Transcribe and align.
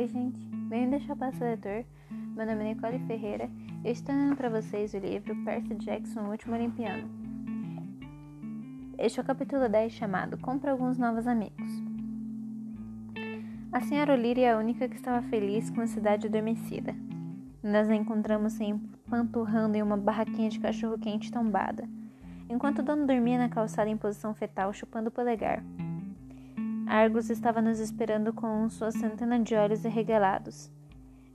Oi, 0.00 0.08
gente. 0.08 0.40
Bem-vindo 0.70 1.12
ao 1.12 1.16
Passo 1.18 1.44
Leitor. 1.44 1.84
Meu 2.10 2.46
nome 2.46 2.64
é 2.64 2.68
Nicole 2.72 2.98
Ferreira. 3.00 3.50
Eu 3.84 3.92
estou 3.92 4.14
lendo 4.14 4.34
para 4.34 4.48
vocês 4.48 4.94
o 4.94 4.98
livro 4.98 5.36
Percy 5.44 5.74
Jackson, 5.74 6.20
o 6.20 6.30
Último 6.30 6.54
Olimpiano. 6.54 7.06
Este 8.96 9.20
é 9.20 9.22
o 9.22 9.26
capítulo 9.26 9.68
10 9.68 9.92
chamado 9.92 10.38
Compra 10.38 10.72
Alguns 10.72 10.96
Novos 10.96 11.26
Amigos. 11.26 11.70
A 13.70 13.82
senhora 13.82 14.14
Olíria 14.14 14.46
é 14.46 14.52
a 14.54 14.58
única 14.58 14.88
que 14.88 14.96
estava 14.96 15.20
feliz 15.20 15.68
com 15.68 15.82
a 15.82 15.86
cidade 15.86 16.28
adormecida. 16.28 16.94
Nós 17.62 17.90
a 17.90 17.94
encontramos 17.94 18.54
se 18.54 18.64
empanturrando 18.64 19.76
em 19.76 19.82
uma 19.82 19.98
barraquinha 19.98 20.48
de 20.48 20.60
cachorro-quente 20.60 21.30
tombada, 21.30 21.86
enquanto 22.48 22.78
o 22.78 22.82
dono 22.82 23.06
dormia 23.06 23.36
na 23.36 23.50
calçada 23.50 23.90
em 23.90 23.98
posição 23.98 24.32
fetal, 24.32 24.72
chupando 24.72 25.10
o 25.10 25.12
polegar. 25.12 25.62
Argus 26.90 27.30
estava 27.30 27.62
nos 27.62 27.78
esperando 27.78 28.32
com 28.32 28.68
sua 28.68 28.90
centena 28.90 29.38
de 29.38 29.54
olhos 29.54 29.86
arregalados. 29.86 30.68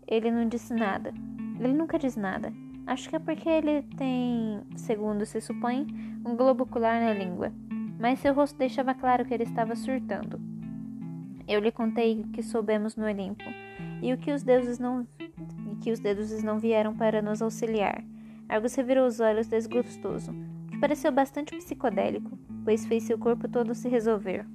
Ele 0.06 0.30
não 0.30 0.50
disse 0.50 0.74
nada. 0.74 1.14
Ele 1.58 1.72
nunca 1.72 1.98
diz 1.98 2.18
nada. 2.18 2.52
Acho 2.86 3.10
que 3.10 3.16
é 3.16 3.20
porque 3.20 3.48
ele 3.48 3.84
tem, 3.96 4.60
segundo 4.76 5.26
se 5.26 5.40
supõe, 5.40 5.88
um 6.26 6.36
globo 6.36 6.66
ocular 6.66 7.00
na 7.00 7.14
língua. 7.14 7.54
Mas 7.98 8.20
seu 8.20 8.34
rosto 8.34 8.58
deixava 8.58 8.94
claro 8.94 9.24
que 9.24 9.34
ele 9.34 9.44
estava 9.44 9.78
surtando. 9.78 10.42
Eu 11.48 11.62
lhe 11.62 11.72
contei 11.72 12.20
o 12.20 12.28
que 12.34 12.44
soubemos 12.44 12.98
no 12.98 13.06
Olimpo 13.06 13.46
e 14.02 14.12
o 14.12 14.18
que 14.18 14.34
os 14.34 14.44
deuses 14.44 14.78
não 14.78 15.08
que 15.82 15.90
os 15.90 16.02
deuses 16.02 16.44
não 16.44 16.60
vieram 16.60 16.94
para 16.94 17.22
nos 17.22 17.42
auxiliar. 17.42 18.04
Argus 18.50 18.76
revirou 18.76 19.08
os 19.08 19.22
olhos 19.22 19.48
desgostoso, 19.48 20.36
que 20.68 20.78
pareceu 20.80 21.14
bastante 21.14 21.56
psicodélico, 21.56 22.38
pois 22.66 22.86
fez 22.86 23.04
seu 23.04 23.18
corpo 23.18 23.48
todo 23.48 23.74
se 23.74 23.88
resolver 23.88 24.46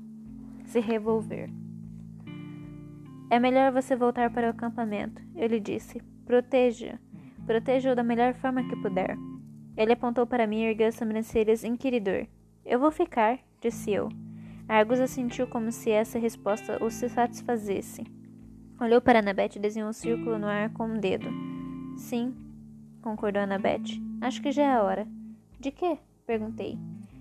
se 0.70 0.79
revolver. 0.79 1.51
É 3.29 3.38
melhor 3.38 3.73
você 3.73 3.96
voltar 3.96 4.30
para 4.30 4.46
o 4.46 4.51
acampamento, 4.51 5.21
eu 5.35 5.49
lhe 5.49 5.59
disse. 5.59 6.01
Proteja. 6.24 6.99
Proteja-o 7.45 7.96
da 7.96 8.04
melhor 8.04 8.35
forma 8.35 8.62
que 8.62 8.77
puder. 8.77 9.16
Ele 9.77 9.93
apontou 9.93 10.27
para 10.27 10.46
mim 10.46 10.60
e 10.60 10.66
ergueu 10.66 10.88
as 10.88 10.95
sobrancelhas 10.95 11.65
inquiridor. 11.65 12.27
Eu 12.65 12.79
vou 12.79 12.93
ficar, 12.93 13.40
disse 13.60 13.90
eu. 13.90 14.09
Argus 14.68 15.01
assentiu 15.01 15.49
como 15.49 15.73
se 15.73 15.90
essa 15.90 16.18
resposta 16.18 16.82
o 16.84 16.90
satisfazesse. 16.90 18.05
Olhou 18.80 19.01
para 19.01 19.18
Annabeth 19.18 19.57
e 19.57 19.59
desenhou 19.59 19.90
um 19.90 19.93
círculo 19.93 20.38
no 20.38 20.46
ar 20.46 20.73
com 20.73 20.87
um 20.87 21.01
dedo. 21.01 21.29
Sim, 21.96 22.32
concordou 23.02 23.43
Annabeth. 23.43 24.01
Acho 24.21 24.40
que 24.40 24.52
já 24.52 24.62
é 24.62 24.73
a 24.73 24.82
hora. 24.82 25.09
De 25.59 25.73
quê? 25.73 25.99
perguntei. 26.24 26.79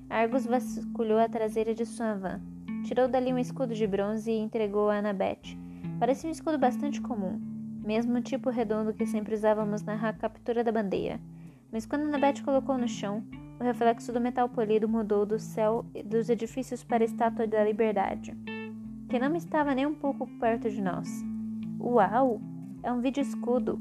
Argus 0.08 0.46
vasculhou 0.46 1.18
a 1.18 1.28
traseira 1.28 1.74
de 1.74 1.86
sua 1.86 2.14
van. 2.14 2.42
Tirou 2.84 3.08
dali 3.08 3.34
um 3.34 3.38
escudo 3.38 3.74
de 3.74 3.86
bronze 3.86 4.32
e 4.32 4.40
entregou 4.40 4.90
a 4.90 4.98
Annabeth. 4.98 5.58
Parecia 6.00 6.30
um 6.30 6.32
escudo 6.32 6.58
bastante 6.58 7.02
comum, 7.02 7.40
mesmo 7.84 8.22
tipo 8.22 8.50
redondo 8.50 8.94
que 8.94 9.06
sempre 9.06 9.36
usávamos 9.36 9.84
na 9.84 10.14
captura 10.14 10.64
da 10.64 10.72
bandeira. 10.72 11.20
Mas 11.72 11.86
quando 11.86 12.04
Annabeth 12.04 12.42
colocou 12.44 12.78
no 12.78 12.88
chão, 12.88 13.24
o 13.60 13.64
reflexo 13.64 14.14
do 14.14 14.22
metal 14.22 14.48
polido 14.50 14.88
mudou 14.88 15.26
do 15.26 15.38
céu 15.38 15.86
dos 16.06 16.30
edifícios 16.30 16.84
para 16.84 17.04
a 17.04 17.06
estátua 17.06 17.46
da 17.46 17.64
liberdade, 17.64 18.36
que 19.10 19.20
não 19.20 19.36
estava 19.36 19.76
nem 19.76 19.86
um 19.86 19.94
pouco 19.94 20.26
perto 20.40 20.70
de 20.70 20.82
nós. 20.82 21.08
Uau! 21.80 22.42
É 22.82 22.92
um 22.92 23.02
vídeo 23.02 23.22
escudo. 23.22 23.80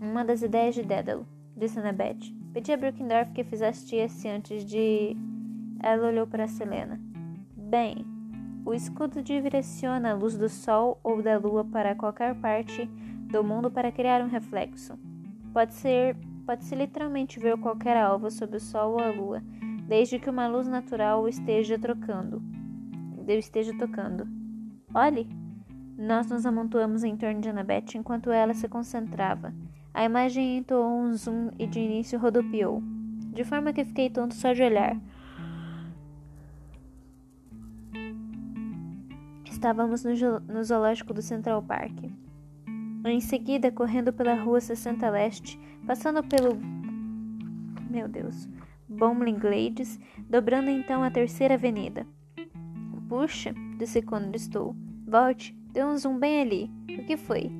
Uma 0.00 0.24
das 0.24 0.42
ideias 0.42 0.74
de 0.74 0.82
Dédalo, 0.82 1.26
disse 1.56 1.78
Annabeth. 1.78 2.34
Pedi 2.52 2.72
a 2.72 2.76
Brookendorf 2.76 3.32
que 3.32 3.42
fizesse 3.42 3.96
esse 3.96 4.28
antes 4.28 4.64
de. 4.64 5.16
Ela 5.82 6.08
olhou 6.08 6.26
para 6.26 6.46
Selena. 6.46 7.00
Bem, 7.76 8.06
o 8.64 8.72
escudo 8.72 9.20
direciona 9.20 10.12
a 10.12 10.14
luz 10.14 10.36
do 10.36 10.48
sol 10.48 11.00
ou 11.02 11.20
da 11.20 11.36
lua 11.36 11.64
para 11.64 11.96
qualquer 11.96 12.32
parte 12.36 12.86
do 13.32 13.42
mundo 13.42 13.68
para 13.68 13.90
criar 13.90 14.22
um 14.22 14.28
reflexo. 14.28 14.96
Pode 15.52 15.74
ser, 15.74 16.16
pode-se 16.46 16.72
literalmente 16.76 17.40
ver 17.40 17.58
qualquer 17.58 17.96
alvo 17.96 18.30
sob 18.30 18.56
o 18.56 18.60
sol 18.60 18.92
ou 18.92 19.00
a 19.00 19.10
lua, 19.10 19.42
desde 19.88 20.20
que 20.20 20.30
uma 20.30 20.46
luz 20.46 20.68
natural 20.68 21.28
esteja 21.28 21.76
trocando. 21.76 22.40
Eu 23.26 23.40
esteja 23.40 23.76
tocando. 23.76 24.24
Olhe! 24.94 25.28
Nós 25.98 26.30
nos 26.30 26.46
amontoamos 26.46 27.02
em 27.02 27.16
torno 27.16 27.40
de 27.40 27.48
Annabeth 27.48 27.96
enquanto 27.96 28.30
ela 28.30 28.54
se 28.54 28.68
concentrava. 28.68 29.52
A 29.92 30.04
imagem 30.04 30.58
entoou 30.58 31.00
um 31.00 31.12
zoom 31.12 31.50
e 31.58 31.66
de 31.66 31.80
início 31.80 32.20
rodopiou, 32.20 32.80
de 33.32 33.42
forma 33.42 33.72
que 33.72 33.84
fiquei 33.84 34.10
tonto 34.10 34.34
só 34.34 34.52
de 34.52 34.62
olhar. 34.62 34.96
Estávamos 39.64 40.04
no, 40.04 40.62
zoológico 40.62 41.14
do 41.14 41.22
Central 41.22 41.62
Park. 41.62 41.98
Em 43.06 43.18
seguida, 43.18 43.72
correndo 43.72 44.12
pela 44.12 44.34
rua 44.34 44.60
60 44.60 45.08
Leste, 45.08 45.58
passando 45.86 46.22
pelo. 46.22 46.58
Meu 47.88 48.06
Deus. 48.06 48.46
Bomling 48.86 49.38
Glades, 49.38 49.98
dobrando 50.28 50.68
então 50.68 51.02
a 51.02 51.10
terceira 51.10 51.54
avenida. 51.54 52.06
Puxa, 53.08 53.54
disse 53.78 54.02
quando 54.02 54.36
estou. 54.36 54.76
Volte, 55.08 55.56
deu 55.72 55.86
um 55.86 55.96
zoom 55.96 56.18
bem 56.18 56.42
ali. 56.42 56.70
O 56.98 57.06
que 57.06 57.16
foi? 57.16 57.50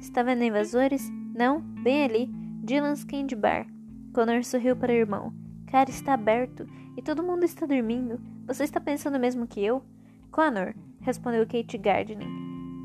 Está 0.00 0.24
vendo 0.24 0.42
invasores? 0.42 1.08
Não, 1.36 1.60
bem 1.60 2.02
ali. 2.02 2.26
Dylan's 2.64 3.04
Candy 3.04 3.36
Bar. 3.36 3.68
Connor 4.12 4.42
sorriu 4.42 4.74
para 4.74 4.92
o 4.92 4.96
irmão. 4.96 5.32
Cara, 5.68 5.88
está 5.88 6.14
aberto 6.14 6.66
e 6.96 7.00
todo 7.00 7.22
mundo 7.22 7.44
está 7.44 7.64
dormindo. 7.64 8.20
Você 8.44 8.64
está 8.64 8.80
pensando 8.80 9.20
mesmo 9.20 9.46
que 9.46 9.64
eu? 9.64 9.84
Connor, 10.32 10.74
respondeu 11.04 11.46
Kate 11.46 11.78
Gardner. 11.78 12.26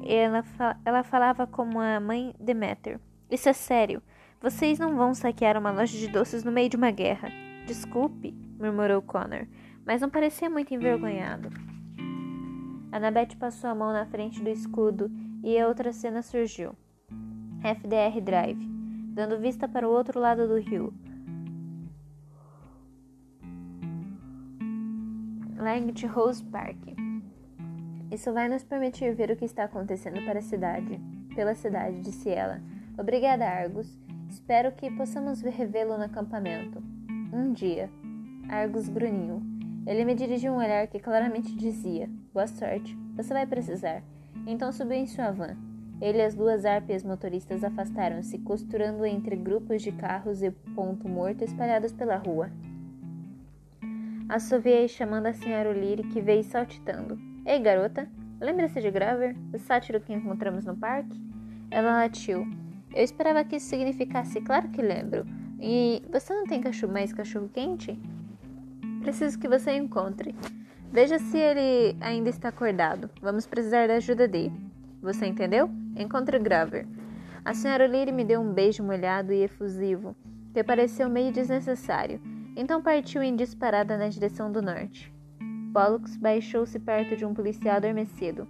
Ela, 0.06 0.44
ela 0.86 1.04
falava 1.04 1.48
como 1.48 1.80
a 1.80 2.00
mãe 2.00 2.36
Demeter. 2.40 3.00
Isso 3.32 3.50
é 3.50 3.54
sério. 3.54 4.02
Vocês 4.42 4.78
não 4.78 4.96
vão 4.96 5.14
saquear 5.14 5.58
uma 5.58 5.72
loja 5.72 5.98
de 5.98 6.08
doces 6.08 6.44
no 6.44 6.52
meio 6.52 6.70
de 6.70 6.78
uma 6.78 6.92
guerra. 6.92 7.30
Desculpe, 7.66 8.34
murmurou 8.60 9.02
Connor, 9.02 9.48
mas 9.86 10.02
não 10.02 10.10
parecia 10.10 10.50
muito 10.50 10.74
envergonhado. 10.74 11.50
Annabeth 12.92 13.36
passou 13.38 13.70
a 13.70 13.76
mão 13.76 13.94
na 13.94 14.06
frente 14.06 14.42
do 14.42 14.50
escudo 14.50 15.12
e 15.44 15.62
outra 15.64 15.94
cena 15.94 16.22
surgiu. 16.22 16.76
FDR 17.62 18.20
Drive, 18.22 18.66
dando 19.14 19.40
vista 19.40 19.68
para 19.68 19.88
o 19.88 19.92
outro 19.92 20.20
lado 20.20 20.48
do 20.48 20.58
rio. 20.58 20.94
Langt 25.58 26.06
Rose 26.06 26.44
Park. 26.44 26.99
Isso 28.12 28.34
vai 28.34 28.50
nos 28.50 28.64
permitir 28.64 29.14
ver 29.14 29.30
o 29.30 29.36
que 29.36 29.46
está 29.46 29.66
acontecendo 29.66 30.24
para 30.26 30.40
a 30.40 30.42
cidade, 30.42 31.00
pela 31.36 31.54
cidade, 31.54 32.02
disse 32.02 32.30
ela. 32.30 32.60
Obrigada, 32.98 33.46
Argus. 33.46 34.00
Espero 34.28 34.72
que 34.72 34.90
possamos 34.92 35.42
revê-lo 35.42 35.98
no 35.98 36.04
acampamento. 36.04 36.82
Um 37.32 37.54
dia. 37.54 37.90
Argus 38.50 38.90
grunhiu. 38.90 39.42
Ele 39.86 40.04
me 40.06 40.16
dirigiu 40.16 40.54
um 40.54 40.58
olhar 40.58 40.88
que 40.88 41.00
claramente 41.00 41.56
dizia: 41.56 42.10
Boa 42.34 42.48
sorte, 42.48 42.98
você 43.16 43.34
vai 43.34 43.46
precisar. 43.46 44.04
Então 44.48 44.72
subiu 44.72 44.98
em 44.98 45.08
sua 45.08 45.32
van. 45.32 45.56
Ele 46.02 46.18
e 46.18 46.26
as 46.26 46.34
duas 46.34 46.66
árpias 46.66 47.04
motoristas 47.04 47.64
afastaram-se, 47.64 48.40
costurando 48.40 49.06
entre 49.06 49.36
grupos 49.36 49.82
de 49.82 49.92
carros 49.92 50.42
e 50.42 50.50
ponto 50.50 51.08
morto 51.08 51.44
espalhados 51.44 51.92
pela 51.92 52.16
rua. 52.16 52.50
Assoviei 54.28 54.88
chamando 54.88 55.28
a 55.28 55.34
senhora 55.34 55.70
O'Leary, 55.70 56.04
que 56.04 56.22
veio 56.22 56.44
saltitando. 56.44 57.29
Ei, 57.50 57.58
garota, 57.58 58.08
lembra-se 58.40 58.80
de 58.80 58.92
Graver, 58.92 59.36
o 59.52 59.58
sátiro 59.58 60.00
que 60.00 60.14
encontramos 60.14 60.66
no 60.66 60.78
parque? 60.78 61.20
Ela 61.72 62.04
latiu. 62.04 62.48
Eu 62.94 63.04
esperava 63.04 63.44
que 63.44 63.56
isso 63.56 63.66
significasse, 63.66 64.40
claro 64.40 64.70
que 64.70 64.84
lembro. 64.84 65.26
E 65.60 66.04
você 66.12 66.32
não 66.32 66.46
tem 66.46 66.62
cachorro 66.62 66.94
mais 66.94 67.12
cachorro 67.12 67.50
quente? 67.52 68.00
Preciso 69.02 69.40
que 69.40 69.48
você 69.48 69.76
encontre. 69.76 70.36
Veja 70.92 71.18
se 71.18 71.40
ele 71.40 71.98
ainda 72.00 72.30
está 72.30 72.50
acordado. 72.50 73.10
Vamos 73.20 73.48
precisar 73.48 73.88
da 73.88 73.96
ajuda 73.96 74.28
dele. 74.28 74.54
Você 75.02 75.26
entendeu? 75.26 75.72
Encontre 75.98 76.38
Graver. 76.38 76.86
A 77.44 77.56
senhora 77.56 77.88
Leary 77.88 78.12
me 78.12 78.26
deu 78.26 78.42
um 78.42 78.54
beijo 78.54 78.84
molhado 78.84 79.34
e 79.34 79.42
efusivo, 79.42 80.16
que 80.54 80.64
pareceu 80.64 81.10
meio 81.10 81.32
desnecessário. 81.32 82.22
Então 82.56 82.80
partiu 82.80 83.24
em 83.24 83.36
disparada 83.36 83.98
na 83.98 84.08
direção 84.08 84.52
do 84.52 84.62
norte. 84.62 85.12
Pollux 85.74 86.18
baixou-se 86.18 86.80
perto 86.80 87.16
de 87.16 87.26
um 87.26 87.34
policial 87.34 87.78
adormecido. 87.78 88.48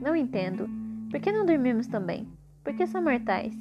Não 0.00 0.14
entendo. 0.14 0.68
Por 1.10 1.20
que 1.20 1.32
não 1.32 1.46
dormimos 1.46 1.86
também? 1.86 2.28
Por 2.62 2.74
que 2.74 2.86
são 2.86 3.02
mortais? 3.02 3.54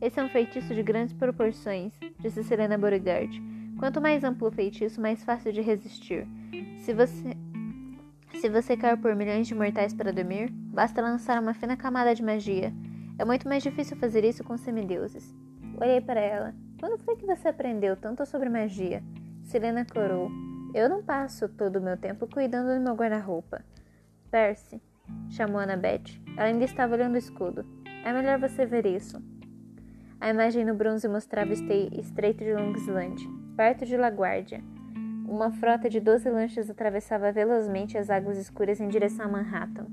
Esse 0.00 0.20
é 0.20 0.22
um 0.22 0.28
feitiço 0.28 0.74
de 0.74 0.82
grandes 0.82 1.12
proporções, 1.12 1.92
disse 2.18 2.42
Selena 2.44 2.78
Beauregard. 2.78 3.42
Quanto 3.78 4.00
mais 4.00 4.22
amplo 4.24 4.48
o 4.48 4.52
feitiço, 4.52 5.00
mais 5.00 5.24
fácil 5.24 5.52
de 5.52 5.60
resistir. 5.60 6.26
Se 6.78 6.92
você. 6.92 7.36
Se 8.34 8.48
você 8.48 8.76
quer 8.76 8.96
por 8.96 9.14
milhões 9.16 9.46
de 9.46 9.54
mortais 9.54 9.92
para 9.92 10.12
dormir, 10.12 10.50
basta 10.50 11.02
lançar 11.02 11.40
uma 11.42 11.54
fina 11.54 11.76
camada 11.76 12.14
de 12.14 12.22
magia. 12.22 12.72
É 13.18 13.24
muito 13.24 13.48
mais 13.48 13.62
difícil 13.62 13.96
fazer 13.96 14.24
isso 14.24 14.44
com 14.44 14.56
semideuses. 14.56 15.34
Olhei 15.80 16.00
para 16.00 16.20
ela. 16.20 16.54
Quando 16.78 16.98
foi 16.98 17.16
que 17.16 17.26
você 17.26 17.48
aprendeu 17.48 17.96
tanto 17.96 18.24
sobre 18.24 18.48
magia? 18.48 19.02
Selena 19.42 19.84
corou. 19.84 20.30
Eu 20.72 20.88
não 20.88 21.02
passo 21.02 21.48
todo 21.48 21.76
o 21.76 21.80
meu 21.80 21.96
tempo 21.96 22.28
cuidando 22.28 22.72
do 22.72 22.80
meu 22.80 22.94
guarda-roupa. 22.94 23.64
Percy, 24.30 24.80
chamou 25.28 25.60
Annabeth. 25.60 26.20
Ela 26.36 26.46
ainda 26.46 26.64
estava 26.64 26.94
olhando 26.94 27.14
o 27.14 27.18
escudo. 27.18 27.66
É 28.04 28.12
melhor 28.12 28.38
você 28.38 28.64
ver 28.64 28.86
isso. 28.86 29.20
A 30.20 30.30
imagem 30.30 30.64
no 30.64 30.74
bronze 30.74 31.08
mostrava 31.08 31.50
o 31.50 31.54
estreito 31.54 32.44
de 32.44 32.54
Long 32.54 32.72
Island, 32.72 33.28
perto 33.56 33.84
de 33.84 33.96
LaGuardia. 33.96 34.62
Uma 35.26 35.50
frota 35.50 35.88
de 35.88 35.98
12 35.98 36.30
lanchas 36.30 36.70
atravessava 36.70 37.32
velozmente 37.32 37.98
as 37.98 38.08
águas 38.08 38.38
escuras 38.38 38.80
em 38.80 38.88
direção 38.88 39.26
a 39.26 39.28
Manhattan. 39.28 39.86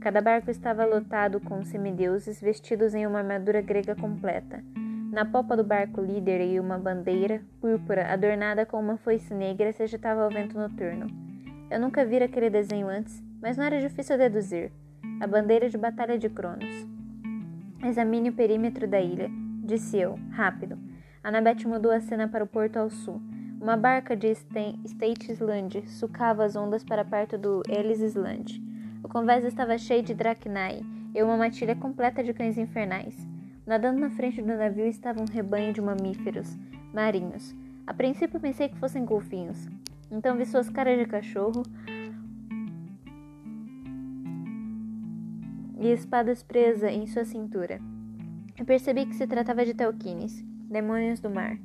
Cada 0.00 0.20
barco 0.20 0.50
estava 0.50 0.84
lotado 0.84 1.40
com 1.40 1.64
semideuses 1.64 2.40
vestidos 2.40 2.94
em 2.94 3.06
uma 3.06 3.18
armadura 3.18 3.60
grega 3.60 3.94
completa. 3.94 4.62
Na 5.16 5.24
popa 5.24 5.56
do 5.56 5.64
barco 5.64 6.02
líder 6.02 6.42
e 6.42 6.60
uma 6.60 6.76
bandeira 6.76 7.40
púrpura 7.58 8.12
adornada 8.12 8.66
com 8.66 8.78
uma 8.78 8.98
foice 8.98 9.32
negra 9.32 9.72
se 9.72 9.82
agitava 9.82 10.22
ao 10.22 10.28
vento 10.28 10.58
noturno. 10.58 11.06
Eu 11.70 11.80
nunca 11.80 12.04
vira 12.04 12.26
aquele 12.26 12.50
desenho 12.50 12.86
antes, 12.86 13.24
mas 13.40 13.56
não 13.56 13.64
era 13.64 13.80
difícil 13.80 14.18
deduzir. 14.18 14.70
A 15.18 15.26
bandeira 15.26 15.70
de 15.70 15.78
batalha 15.78 16.18
de 16.18 16.28
Cronos. 16.28 16.86
Examine 17.82 18.28
o 18.28 18.34
perímetro 18.34 18.86
da 18.86 19.00
ilha, 19.00 19.30
disse 19.64 19.96
eu, 19.96 20.18
rápido. 20.32 20.78
Annabeth 21.24 21.64
mudou 21.64 21.92
a 21.92 22.00
cena 22.00 22.28
para 22.28 22.44
o 22.44 22.46
porto 22.46 22.76
ao 22.76 22.90
sul. 22.90 23.18
Uma 23.58 23.74
barca 23.74 24.14
de 24.14 24.28
State 24.28 25.32
Island 25.32 25.82
sucava 25.88 26.44
as 26.44 26.56
ondas 26.56 26.84
para 26.84 27.06
perto 27.06 27.38
do 27.38 27.62
Ellis 27.70 28.02
Island. 28.02 28.62
O 29.02 29.08
convés 29.08 29.46
estava 29.46 29.78
cheio 29.78 30.02
de 30.02 30.12
dracnai 30.12 30.82
e 31.14 31.22
uma 31.22 31.38
matilha 31.38 31.74
completa 31.74 32.22
de 32.22 32.34
cães 32.34 32.58
infernais. 32.58 33.34
Nadando 33.66 33.98
na 33.98 34.10
frente 34.10 34.40
do 34.40 34.46
navio 34.46 34.86
estava 34.86 35.20
um 35.20 35.24
rebanho 35.24 35.72
de 35.72 35.80
mamíferos 35.80 36.56
marinhos. 36.94 37.52
A 37.84 37.92
princípio 37.92 38.38
pensei 38.38 38.68
que 38.68 38.78
fossem 38.78 39.04
golfinhos. 39.04 39.68
Então 40.08 40.36
vi 40.36 40.46
suas 40.46 40.70
caras 40.70 40.96
de 40.96 41.04
cachorro 41.04 41.64
e 45.78 45.88
espadas 45.88 46.44
presas 46.44 46.92
em 46.92 47.06
sua 47.06 47.24
cintura. 47.24 47.80
Eu 48.56 48.64
percebi 48.64 49.04
que 49.04 49.16
se 49.16 49.26
tratava 49.26 49.64
de 49.64 49.74
Telquines, 49.74 50.42
demônios 50.70 51.18
do 51.18 51.28
mar. 51.28 51.58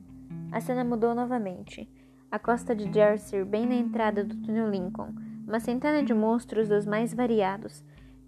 A 0.52 0.60
cena 0.60 0.84
mudou 0.84 1.14
novamente. 1.14 1.88
A 2.32 2.40
costa 2.40 2.76
de 2.76 2.92
Jersey, 2.92 3.46
bem 3.46 3.68
na 3.68 3.76
entrada 3.76 4.24
do 4.24 4.36
túnel 4.38 4.70
Lincoln, 4.70 5.14
uma 5.48 5.60
centena 5.60 6.02
de 6.02 6.14
monstros 6.14 6.68
dos 6.68 6.86
mais 6.86 7.14
variados, 7.14 7.84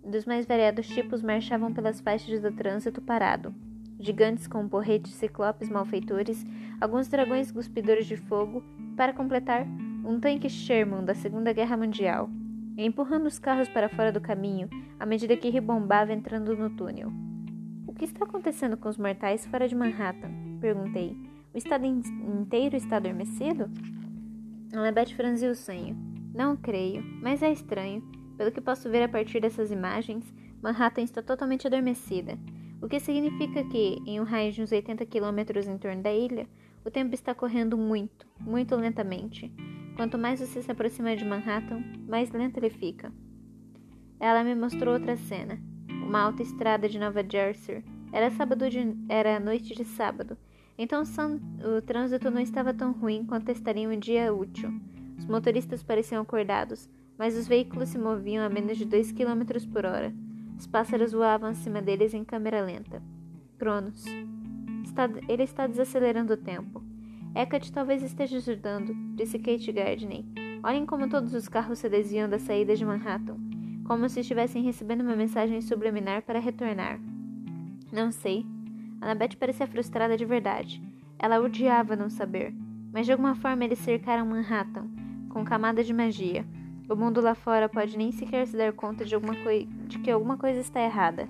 dos 0.05 0.25
mais 0.25 0.45
variados 0.45 0.87
tipos 0.87 1.21
marchavam 1.21 1.73
pelas 1.73 2.01
faixas 2.01 2.41
do 2.41 2.51
trânsito 2.51 3.01
parado. 3.01 3.53
Gigantes 3.99 4.47
com 4.47 4.67
porretes, 4.67 5.13
ciclopes 5.13 5.69
malfeitores, 5.69 6.45
alguns 6.81 7.07
dragões 7.07 7.51
cuspidores 7.51 8.05
de 8.05 8.17
fogo, 8.17 8.63
para 8.97 9.13
completar, 9.13 9.65
um 10.05 10.19
tanque 10.19 10.49
Sherman 10.49 11.05
da 11.05 11.15
Segunda 11.15 11.53
Guerra 11.53 11.77
Mundial, 11.77 12.29
empurrando 12.77 13.27
os 13.27 13.39
carros 13.39 13.69
para 13.69 13.89
fora 13.89 14.11
do 14.11 14.19
caminho 14.19 14.69
à 14.99 15.05
medida 15.05 15.37
que 15.37 15.49
ribombava 15.49 16.13
entrando 16.13 16.55
no 16.55 16.69
túnel. 16.69 17.11
O 17.87 17.93
que 17.93 18.05
está 18.05 18.25
acontecendo 18.25 18.75
com 18.75 18.89
os 18.89 18.97
mortais 18.97 19.45
fora 19.45 19.67
de 19.67 19.75
Manhattan? 19.75 20.31
Perguntei. 20.59 21.15
O 21.53 21.57
estado 21.57 21.85
in 21.85 22.01
inteiro 22.39 22.75
está 22.75 22.97
adormecido? 22.97 23.69
Annabeth 24.73 25.13
franziu 25.15 25.51
o 25.51 25.55
senho. 25.55 25.95
Não 26.33 26.55
creio, 26.55 27.03
mas 27.21 27.43
é 27.43 27.51
estranho. 27.51 28.01
Pelo 28.43 28.51
que 28.51 28.59
posso 28.59 28.89
ver 28.89 29.01
a 29.01 29.07
partir 29.07 29.39
dessas 29.39 29.71
imagens, 29.71 30.33
Manhattan 30.61 31.01
está 31.01 31.21
totalmente 31.21 31.65
adormecida, 31.65 32.37
o 32.81 32.89
que 32.89 32.99
significa 32.99 33.63
que, 33.63 34.01
em 34.05 34.19
um 34.19 34.25
raio 34.25 34.51
de 34.51 34.61
uns 34.61 34.69
80 34.69 35.05
quilômetros 35.05 35.65
em 35.65 35.77
torno 35.77 36.03
da 36.03 36.13
ilha, 36.13 36.45
o 36.83 36.91
tempo 36.91 37.15
está 37.15 37.33
correndo 37.33 37.77
muito, 37.77 38.27
muito 38.41 38.75
lentamente. 38.75 39.49
Quanto 39.95 40.17
mais 40.17 40.41
você 40.41 40.61
se 40.61 40.69
aproxima 40.69 41.15
de 41.15 41.23
Manhattan, 41.23 41.81
mais 42.05 42.31
lento 42.31 42.57
ele 42.57 42.69
fica. 42.69 43.13
Ela 44.19 44.43
me 44.43 44.55
mostrou 44.55 44.95
outra 44.95 45.15
cena. 45.15 45.57
Uma 46.05 46.23
alta 46.23 46.43
estrada 46.43 46.89
de 46.89 46.99
Nova 46.99 47.23
Jersey. 47.23 47.81
Era 48.11 48.29
sábado 48.29 48.69
de, 48.69 48.77
era 49.07 49.39
noite 49.39 49.73
de 49.73 49.85
sábado, 49.85 50.37
então 50.77 51.01
o 51.77 51.81
trânsito 51.81 52.29
não 52.29 52.41
estava 52.41 52.73
tão 52.73 52.91
ruim 52.91 53.25
quanto 53.25 53.51
estaria 53.51 53.87
um 53.87 53.97
dia 53.97 54.33
útil. 54.33 54.69
Os 55.17 55.23
motoristas 55.23 55.81
pareciam 55.81 56.21
acordados, 56.21 56.89
mas 57.17 57.37
os 57.37 57.47
veículos 57.47 57.89
se 57.89 57.97
moviam 57.97 58.45
a 58.45 58.49
menos 58.49 58.77
de 58.77 58.85
2 58.85 59.11
km 59.11 59.43
por 59.71 59.85
hora. 59.85 60.13
Os 60.57 60.67
pássaros 60.67 61.11
voavam 61.11 61.49
acima 61.49 61.81
deles 61.81 62.13
em 62.13 62.23
câmera 62.23 62.63
lenta. 62.63 63.01
Cronos. 63.57 64.05
Está, 64.83 65.09
ele 65.27 65.43
está 65.43 65.67
desacelerando 65.67 66.33
o 66.33 66.37
tempo. 66.37 66.83
Hecate 67.35 67.71
talvez 67.71 68.03
esteja 68.03 68.37
ajudando, 68.37 68.93
disse 69.15 69.39
Kate 69.39 69.71
Gardner. 69.71 70.23
Olhem 70.63 70.85
como 70.85 71.09
todos 71.09 71.33
os 71.33 71.49
carros 71.49 71.79
se 71.79 71.89
desviam 71.89 72.29
da 72.29 72.37
saída 72.37 72.75
de 72.75 72.85
Manhattan, 72.85 73.37
como 73.85 74.07
se 74.07 74.19
estivessem 74.19 74.63
recebendo 74.63 75.01
uma 75.01 75.15
mensagem 75.15 75.59
subliminar 75.61 76.21
para 76.21 76.39
retornar. 76.39 76.99
Não 77.91 78.11
sei. 78.11 78.45
Annabeth 79.01 79.35
parecia 79.37 79.67
frustrada 79.67 80.15
de 80.15 80.25
verdade. 80.25 80.81
Ela 81.19 81.41
odiava 81.41 81.95
não 81.95 82.09
saber, 82.09 82.53
mas 82.91 83.05
de 83.05 83.11
alguma 83.11 83.35
forma 83.35 83.65
eles 83.65 83.79
cercaram 83.79 84.25
Manhattan, 84.25 84.87
com 85.29 85.43
camadas 85.43 85.85
de 85.85 85.93
magia. 85.93 86.45
O 86.89 86.95
mundo 86.95 87.21
lá 87.21 87.33
fora 87.33 87.69
pode 87.69 87.97
nem 87.97 88.11
sequer 88.11 88.45
se 88.45 88.57
dar 88.57 88.73
conta 88.73 89.05
de, 89.05 89.15
alguma 89.15 89.33
de 89.87 89.99
que 89.99 90.11
alguma 90.11 90.37
coisa 90.37 90.59
está 90.59 90.81
errada. 90.81 91.27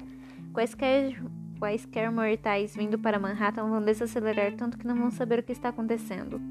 Quaisquer, 0.51 1.21
quaisquer 1.59 2.11
mortais 2.11 2.75
vindo 2.75 2.97
para 2.97 3.19
Manhattan 3.19 3.69
vão 3.69 3.81
desacelerar 3.81 4.53
tanto 4.53 4.77
que 4.77 4.87
não 4.87 4.95
vão 4.95 5.11
saber 5.11 5.39
o 5.39 5.43
que 5.43 5.51
está 5.51 5.69
acontecendo. 5.69 6.41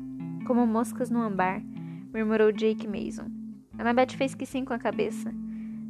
Como 0.46 0.66
moscas 0.66 1.10
no 1.10 1.20
ambar, 1.20 1.60
murmurou 2.12 2.52
Jake 2.52 2.86
Mason. 2.86 3.30
Annabeth 3.78 4.16
fez 4.16 4.34
que 4.34 4.46
sim 4.46 4.64
com 4.64 4.72
a 4.72 4.78
cabeça. 4.78 5.32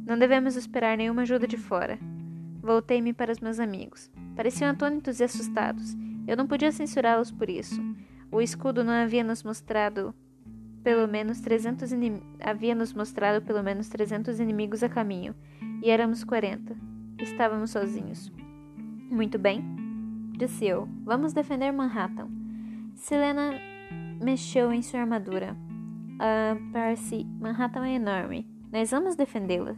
Não 0.05 0.17
devemos 0.17 0.55
esperar 0.55 0.97
nenhuma 0.97 1.21
ajuda 1.21 1.47
de 1.47 1.57
fora. 1.57 1.99
Voltei-me 2.61 3.13
para 3.13 3.31
os 3.31 3.39
meus 3.39 3.59
amigos. 3.59 4.09
Pareciam 4.35 4.71
atônitos 4.71 5.19
e 5.19 5.23
assustados. 5.23 5.95
Eu 6.27 6.35
não 6.35 6.47
podia 6.47 6.71
censurá-los 6.71 7.31
por 7.31 7.49
isso. 7.49 7.81
O 8.31 8.41
escudo 8.41 8.83
não 8.83 8.93
havia 8.93 9.23
nos 9.23 9.43
mostrado 9.43 10.15
pelo 10.83 11.07
menos 11.07 11.39
300 11.39 11.91
havia 12.41 12.75
nos 12.75 12.93
mostrado 12.93 13.41
pelo 13.43 13.63
menos 13.63 13.87
300 13.89 14.39
inimigos 14.39 14.83
a 14.83 14.89
caminho, 14.89 15.33
e 15.81 15.89
éramos 15.89 16.23
40. 16.23 16.75
Estávamos 17.19 17.71
sozinhos. 17.71 18.31
Muito 19.09 19.39
bem, 19.39 19.63
disse 20.37 20.65
eu. 20.65 20.87
Vamos 21.03 21.33
defender 21.33 21.71
Manhattan. 21.71 22.27
Selena 22.95 23.53
mexeu 24.21 24.71
em 24.71 24.81
sua 24.81 25.01
armadura. 25.01 25.55
Ah, 26.19 26.57
Percy, 26.71 27.25
Manhattan 27.39 27.85
é 27.85 27.95
enorme. 27.95 28.47
Nós 28.71 28.91
vamos 28.91 29.15
defendê-la. 29.15 29.75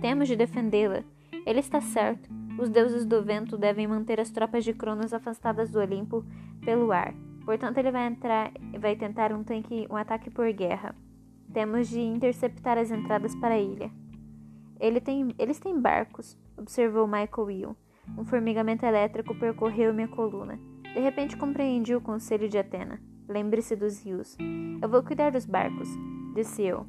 Temos 0.00 0.28
de 0.28 0.36
defendê-la. 0.36 1.04
Ele 1.46 1.60
está 1.60 1.80
certo. 1.80 2.28
Os 2.58 2.68
deuses 2.68 3.06
do 3.06 3.22
vento 3.22 3.56
devem 3.56 3.86
manter 3.86 4.20
as 4.20 4.30
tropas 4.30 4.64
de 4.64 4.72
Cronos 4.72 5.14
afastadas 5.14 5.70
do 5.70 5.78
Olimpo 5.78 6.24
pelo 6.64 6.92
ar. 6.92 7.14
Portanto, 7.44 7.78
ele 7.78 7.90
vai 7.90 8.06
entrar 8.06 8.52
vai 8.78 8.96
tentar 8.96 9.32
um, 9.32 9.42
tanque, 9.42 9.86
um 9.90 9.96
ataque 9.96 10.30
por 10.30 10.50
guerra. 10.52 10.94
Temos 11.52 11.88
de 11.88 12.00
interceptar 12.00 12.78
as 12.78 12.90
entradas 12.90 13.34
para 13.36 13.54
a 13.54 13.58
ilha. 13.58 13.90
Ele 14.80 15.00
tem, 15.00 15.34
eles 15.38 15.60
têm 15.60 15.78
barcos, 15.78 16.36
observou 16.56 17.06
Michael 17.06 17.46
Will. 17.46 17.76
Um 18.18 18.24
formigamento 18.24 18.84
elétrico 18.84 19.34
percorreu 19.34 19.94
minha 19.94 20.08
coluna. 20.08 20.58
De 20.82 21.00
repente 21.00 21.36
compreendi 21.36 21.94
o 21.94 22.00
conselho 22.00 22.48
de 22.48 22.58
Atena. 22.58 23.00
Lembre-se 23.28 23.76
dos 23.76 24.04
rios. 24.04 24.36
Eu 24.80 24.88
vou 24.88 25.02
cuidar 25.02 25.30
dos 25.30 25.46
barcos, 25.46 25.88
disse 26.34 26.62
eu. 26.62 26.84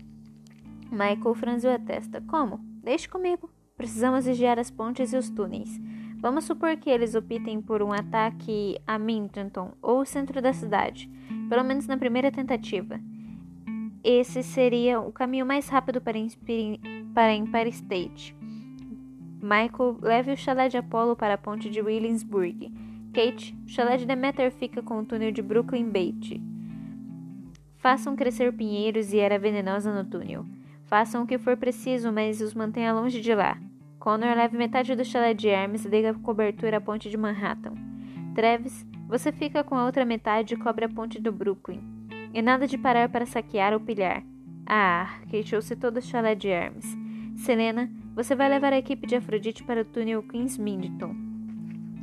Michael 0.92 1.36
franziu 1.36 1.72
a 1.72 1.80
testa. 1.80 2.22
Como? 2.22 2.60
Deixe 2.84 3.08
comigo. 3.08 3.50
Precisamos 3.78 4.26
vigiar 4.26 4.60
as 4.60 4.72
pontes 4.72 5.14
e 5.14 5.18
os 5.18 5.30
túneis. 5.30 5.80
Vamos 6.24 6.46
supor 6.46 6.78
que 6.78 6.90
eles 6.90 7.16
optem 7.16 7.62
por 7.62 7.84
um 7.84 7.92
ataque 7.92 8.80
a 8.88 8.98
Mintonton 8.98 9.74
ou 9.82 10.00
o 10.00 10.06
centro 10.06 10.42
da 10.42 10.54
cidade, 10.54 11.12
pelo 11.50 11.66
menos 11.66 11.86
na 11.86 11.98
primeira 11.98 12.32
tentativa. 12.32 12.98
Esse 14.02 14.42
seria 14.42 15.02
o 15.02 15.12
caminho 15.12 15.46
mais 15.46 15.68
rápido 15.68 16.00
para, 16.00 16.18
para 17.14 17.36
Empire 17.36 17.68
State. 17.72 18.34
Michael, 19.42 19.98
leve 20.02 20.32
o 20.32 20.38
chalé 20.38 20.70
de 20.70 20.78
Apollo 20.78 21.18
para 21.18 21.34
a 21.34 21.38
ponte 21.38 21.70
de 21.70 21.82
Williamsburg. 21.82 22.72
Kate, 23.14 23.54
o 23.66 23.68
chalé 23.68 23.98
de 23.98 24.06
Demeter 24.06 24.50
fica 24.50 24.82
com 24.82 25.00
o 25.00 25.06
túnel 25.06 25.34
de 25.34 25.42
Brooklyn 25.42 25.90
Bait. 25.90 26.42
Façam 27.80 28.16
crescer 28.16 28.54
pinheiros 28.54 29.12
e 29.12 29.20
era 29.20 29.38
venenosa 29.38 29.94
no 29.94 30.10
túnel. 30.10 30.46
Façam 30.86 31.24
o 31.24 31.28
que 31.28 31.38
for 31.38 31.58
preciso, 31.58 32.14
mas 32.14 32.40
os 32.40 32.54
mantenha 32.54 32.94
longe 32.94 33.20
de 33.20 33.36
lá. 33.36 33.58
Connor 34.04 34.36
leve 34.36 34.58
metade 34.58 34.94
do 34.96 35.06
chalé 35.06 35.34
de 35.34 35.48
Hermes 35.48 35.86
e 35.86 35.90
dê 35.90 36.06
a 36.06 36.14
cobertura 36.14 36.76
à 36.76 36.82
ponte 36.82 37.10
de 37.10 37.16
Manhattan. 37.16 37.72
Travis, 38.36 38.86
você 39.08 39.32
fica 39.32 39.64
com 39.64 39.76
a 39.76 39.86
outra 39.86 40.04
metade 40.04 40.56
e 40.56 40.58
cobre 40.58 40.84
a 40.84 40.90
ponte 40.90 41.22
do 41.22 41.32
Brooklyn. 41.32 41.82
E 42.34 42.42
nada 42.42 42.68
de 42.68 42.78
parar 42.78 43.08
para 43.08 43.26
saquear 43.26 43.72
ou 43.72 43.80
pilhar. 43.80 44.22
Ah, 44.68 45.22
queixou-se 45.30 45.74
todo 45.78 46.00
o 46.00 46.02
chalé 46.02 46.36
de 46.36 46.50
Hermes. 46.50 46.98
Selena, 47.38 47.90
você 48.14 48.36
vai 48.36 48.50
levar 48.50 48.74
a 48.74 48.78
equipe 48.78 49.08
de 49.08 49.16
Afrodite 49.16 49.64
para 49.64 49.84
o 49.84 49.86
túnel 49.86 50.22
Queens 50.22 50.58
Minton. 50.58 51.16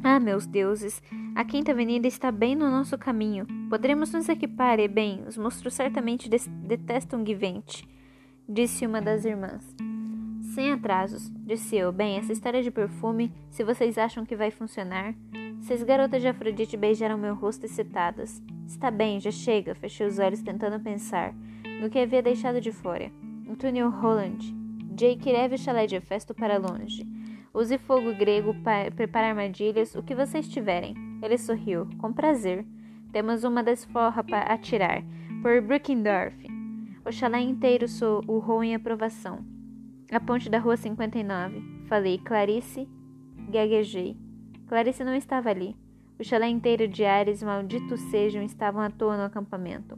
Ah, 0.03 0.19
meus 0.19 0.47
deuses, 0.47 1.03
a 1.35 1.45
Quinta 1.45 1.73
Avenida 1.73 2.09
está 2.09 2.33
bem 2.33 2.57
no 2.57 2.71
nosso 2.71 2.97
caminho. 2.97 3.47
Poderemos 3.69 4.11
nos 4.11 4.27
equipar 4.27 4.81
e, 4.81 4.89
bem, 4.89 5.23
os 5.29 5.37
monstros 5.37 5.75
certamente 5.75 6.31
detestam 6.31 7.27
Givente, 7.27 7.87
disse 8.49 8.87
uma 8.87 9.03
das 9.03 9.27
irmãs. 9.27 9.77
Sem 10.61 10.73
atrasos, 10.73 11.33
disse 11.47 11.75
eu. 11.75 11.91
Bem, 11.91 12.19
essa 12.19 12.35
história 12.35 12.63
de 12.63 12.71
perfume, 12.71 13.33
se 13.49 13.65
vocês 13.65 13.97
acham 13.97 14.27
que 14.27 14.37
vai 14.37 14.51
funcionar. 14.51 15.15
Seis 15.59 15.83
garotas 15.83 16.21
de 16.21 16.29
Afrodite 16.29 16.77
beijaram 16.77 17.17
meu 17.17 17.35
rosto 17.35 17.65
excitadas. 17.65 18.43
Está 18.67 18.91
bem, 18.91 19.19
já 19.19 19.31
chega, 19.31 19.75
fechei 19.75 20.07
os 20.07 20.19
olhos 20.19 20.43
tentando 20.43 20.79
pensar 20.79 21.35
no 21.81 21.89
que 21.89 21.99
havia 21.99 22.21
deixado 22.21 22.61
de 22.61 22.71
fora. 22.73 23.11
Antônio 23.49 23.89
Holland. 23.89 24.55
Jake 24.95 25.33
leve 25.33 25.55
o 25.55 25.59
chalé 25.59 25.87
de 25.87 25.99
festa 25.99 26.35
para 26.35 26.59
longe. 26.59 27.07
Use 27.55 27.79
fogo 27.79 28.15
grego 28.15 28.53
para 28.63 28.91
preparar 28.91 29.31
armadilhas, 29.31 29.95
o 29.95 30.03
que 30.03 30.15
vocês 30.15 30.47
tiverem. 30.47 30.95
Ele 31.23 31.39
sorriu. 31.39 31.89
Com 31.97 32.13
prazer. 32.13 32.67
Temos 33.11 33.45
uma 33.45 33.63
desforra 33.63 34.23
para 34.23 34.43
atirar. 34.43 35.03
Por 35.41 35.63
Brookendorf. 35.63 36.37
O 37.03 37.11
chalé 37.11 37.41
inteiro 37.41 37.87
urrou 38.29 38.63
em 38.63 38.75
aprovação. 38.75 39.43
A 40.13 40.19
ponte 40.19 40.51
da 40.51 40.59
rua 40.59 40.77
59. 40.77 41.63
Falei, 41.87 42.19
Clarice. 42.19 42.89
Gaguejei. 43.49 44.17
Clarice 44.67 45.05
não 45.05 45.15
estava 45.15 45.51
ali. 45.51 45.77
O 46.19 46.25
chalé 46.25 46.49
inteiro 46.49 46.89
de 46.89 47.05
Ares, 47.05 47.45
maldito 47.45 47.97
sejam, 47.97 48.43
estavam 48.43 48.83
à 48.83 48.91
toa 48.91 49.17
no 49.17 49.23
acampamento. 49.23 49.97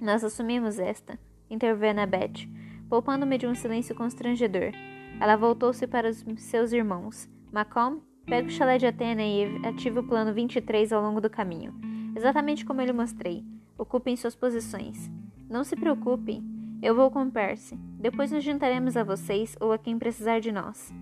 Nós 0.00 0.24
assumimos 0.24 0.80
esta, 0.80 1.16
interveio 1.48 1.92
Annabeth, 1.92 2.48
poupando-me 2.88 3.38
de 3.38 3.46
um 3.46 3.54
silêncio 3.54 3.94
constrangedor. 3.94 4.72
Ela 5.20 5.36
voltou-se 5.36 5.86
para 5.86 6.10
os 6.10 6.24
seus 6.38 6.72
irmãos. 6.72 7.30
Macomb, 7.52 8.02
pegue 8.26 8.48
o 8.48 8.50
chalé 8.50 8.76
de 8.76 8.86
Atena 8.86 9.22
e 9.22 9.64
ative 9.64 10.00
o 10.00 10.04
plano 10.04 10.34
23 10.34 10.92
ao 10.92 11.00
longo 11.00 11.20
do 11.20 11.30
caminho. 11.30 11.72
Exatamente 12.16 12.64
como 12.64 12.80
eu 12.80 12.86
lhe 12.86 12.92
mostrei. 12.92 13.44
Ocupem 13.78 14.16
suas 14.16 14.34
posições. 14.34 15.08
Não 15.48 15.62
se 15.62 15.76
preocupem. 15.76 16.51
Eu 16.82 16.96
vou 16.96 17.12
com 17.12 17.30
Percy. 17.30 17.76
Depois 18.00 18.32
nos 18.32 18.42
juntaremos 18.42 18.96
a 18.96 19.04
vocês 19.04 19.56
ou 19.60 19.70
a 19.70 19.78
quem 19.78 19.96
precisar 19.96 20.40
de 20.40 20.50
nós. 20.50 20.92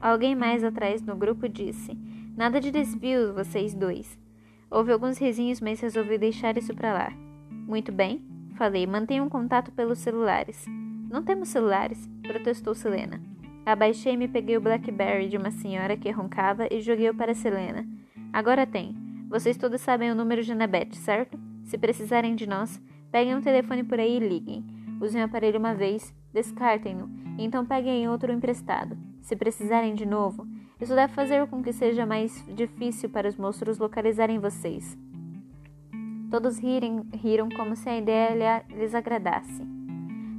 Alguém 0.00 0.34
mais 0.34 0.64
atrás 0.64 1.00
no 1.02 1.14
grupo 1.14 1.48
disse: 1.48 1.96
Nada 2.36 2.60
de 2.60 2.72
desvio, 2.72 3.32
vocês 3.32 3.72
dois. 3.74 4.18
Houve 4.68 4.90
alguns 4.90 5.16
risinhos, 5.16 5.60
mas 5.60 5.80
resolvi 5.80 6.18
deixar 6.18 6.58
isso 6.58 6.74
para 6.74 6.92
lá. 6.92 7.12
Muito 7.48 7.92
bem, 7.92 8.24
falei. 8.56 8.88
Mantenham 8.88 9.28
contato 9.28 9.70
pelos 9.70 10.00
celulares. 10.00 10.66
Não 11.08 11.22
temos 11.22 11.48
celulares, 11.48 12.10
protestou 12.20 12.74
Selena. 12.74 13.22
Abaixei-me 13.64 14.24
e 14.24 14.28
peguei 14.28 14.56
o 14.56 14.60
Blackberry 14.60 15.28
de 15.28 15.36
uma 15.36 15.52
senhora 15.52 15.96
que 15.96 16.10
roncava 16.10 16.66
e 16.68 16.80
joguei-o 16.80 17.14
para 17.14 17.34
Selena. 17.34 17.86
Agora 18.32 18.66
tem. 18.66 18.96
Vocês 19.28 19.56
todos 19.56 19.80
sabem 19.80 20.10
o 20.10 20.14
número 20.14 20.42
de 20.42 20.50
Annabeth, 20.50 20.94
certo? 20.94 21.38
Se 21.62 21.78
precisarem 21.78 22.34
de 22.34 22.48
nós, 22.48 22.82
peguem 23.12 23.36
um 23.36 23.40
telefone 23.40 23.84
por 23.84 24.00
aí 24.00 24.16
e 24.16 24.18
liguem. 24.18 24.73
Usem 25.04 25.20
o 25.20 25.26
aparelho 25.26 25.58
uma 25.58 25.74
vez, 25.74 26.14
descartem-no, 26.32 27.10
e 27.36 27.44
então 27.44 27.66
peguem 27.66 28.08
outro 28.08 28.32
emprestado. 28.32 28.96
Se 29.20 29.36
precisarem 29.36 29.94
de 29.94 30.06
novo, 30.06 30.46
isso 30.80 30.94
deve 30.94 31.12
fazer 31.12 31.46
com 31.46 31.62
que 31.62 31.74
seja 31.74 32.06
mais 32.06 32.42
difícil 32.48 33.10
para 33.10 33.28
os 33.28 33.36
monstros 33.36 33.76
localizarem 33.76 34.38
vocês. 34.38 34.96
Todos 36.30 36.58
rirem, 36.58 37.06
riram 37.12 37.50
como 37.50 37.76
se 37.76 37.86
a 37.86 37.98
ideia 37.98 38.64
lhes 38.70 38.94
agradasse. 38.94 39.62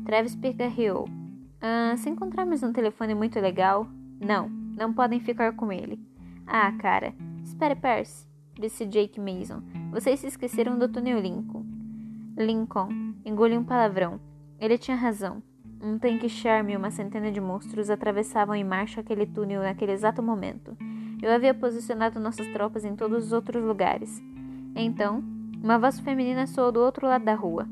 Travis 0.04 0.36
picarreou. 0.36 1.08
Ah, 1.62 1.96
se 1.96 2.10
encontrarmos 2.10 2.64
um 2.64 2.74
telefone 2.74 3.14
muito 3.14 3.40
legal. 3.40 3.88
Não, 4.20 4.50
não 4.50 4.92
podem 4.92 5.20
ficar 5.20 5.56
com 5.56 5.72
ele. 5.72 6.00
Ah, 6.48 6.72
cara. 6.72 7.14
Espere, 7.44 7.76
Percy, 7.76 8.28
disse 8.60 8.84
Jake 8.88 9.20
Mason. 9.20 9.62
Vocês 9.92 10.20
se 10.22 10.28
esqueceram 10.28 10.80
do 10.80 10.90
túnel 10.90 11.20
Lincoln. 11.20 11.64
Lincoln 12.36 13.14
engoliu 13.24 13.60
um 13.60 13.64
palavrão. 13.64 14.20
Ele 14.60 14.78
tinha 14.78 14.96
razão. 14.96 15.42
Um 15.82 16.00
tanque 16.00 16.30
charme 16.30 16.74
e 16.74 16.78
uma 16.78 16.90
centena 16.90 17.32
de 17.32 17.42
monstros 17.42 17.90
atravessavam 17.90 18.56
em 18.56 18.64
marcha 18.64 19.02
aquele 19.02 19.26
túnel 19.26 19.62
naquele 19.62 19.92
exato 19.92 20.24
momento. 20.24 20.76
Eu 21.22 21.32
havia 21.32 21.54
posicionado 21.54 22.20
nossas 22.20 22.48
tropas 22.48 22.86
em 22.86 22.96
todos 22.96 23.26
os 23.26 23.34
outros 23.34 23.64
lugares. 23.64 24.22
Então, 24.76 25.24
uma 25.62 25.78
voz 25.78 26.00
feminina 26.00 26.48
soou 26.48 26.72
do 26.72 26.80
outro 26.80 27.08
lado 27.08 27.26
da 27.26 27.36
rua. 27.36 27.68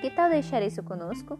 Que 0.00 0.10
tal 0.10 0.30
deixar 0.30 0.62
isso 0.62 0.82
conosco? 0.82 1.38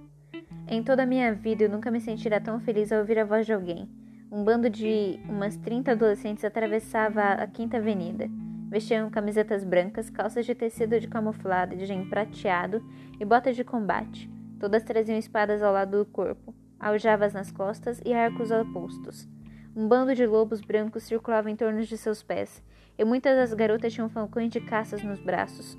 Em 0.66 0.82
toda 0.82 1.04
a 1.04 1.06
minha 1.06 1.32
vida 1.32 1.64
eu 1.64 1.70
nunca 1.70 1.90
me 1.90 2.00
sentira 2.00 2.40
tão 2.40 2.60
feliz 2.60 2.92
ao 2.92 3.00
ouvir 3.00 3.18
a 3.18 3.24
voz 3.24 3.46
de 3.46 3.52
alguém. 3.52 3.88
Um 4.30 4.44
bando 4.44 4.68
de 4.68 5.18
umas 5.28 5.56
30 5.56 5.92
adolescentes 5.92 6.44
atravessava 6.44 7.22
a 7.22 7.46
Quinta 7.46 7.78
Avenida. 7.78 8.28
Vestiam 8.68 9.08
camisetas 9.08 9.64
brancas, 9.64 10.10
calças 10.10 10.44
de 10.44 10.54
tecido 10.54 11.00
de 11.00 11.08
camuflado 11.08 11.74
de 11.74 11.86
prateado 12.10 12.82
e 13.18 13.24
botas 13.24 13.56
de 13.56 13.64
combate. 13.64 14.30
Todas 14.60 14.82
traziam 14.82 15.18
espadas 15.18 15.62
ao 15.62 15.72
lado 15.72 15.98
do 15.98 16.04
corpo, 16.04 16.54
aljavas 16.78 17.32
nas 17.32 17.50
costas 17.50 17.98
e 18.04 18.12
arcos 18.12 18.50
opostos. 18.50 19.26
Um 19.74 19.88
bando 19.88 20.14
de 20.14 20.26
lobos 20.26 20.60
brancos 20.60 21.04
circulava 21.04 21.50
em 21.50 21.56
torno 21.56 21.80
de 21.80 21.96
seus 21.96 22.22
pés, 22.22 22.62
e 22.98 23.04
muitas 23.04 23.36
das 23.36 23.54
garotas 23.54 23.92
tinham 23.92 24.10
falcões 24.10 24.50
de 24.50 24.60
caças 24.60 25.02
nos 25.02 25.20
braços. 25.20 25.74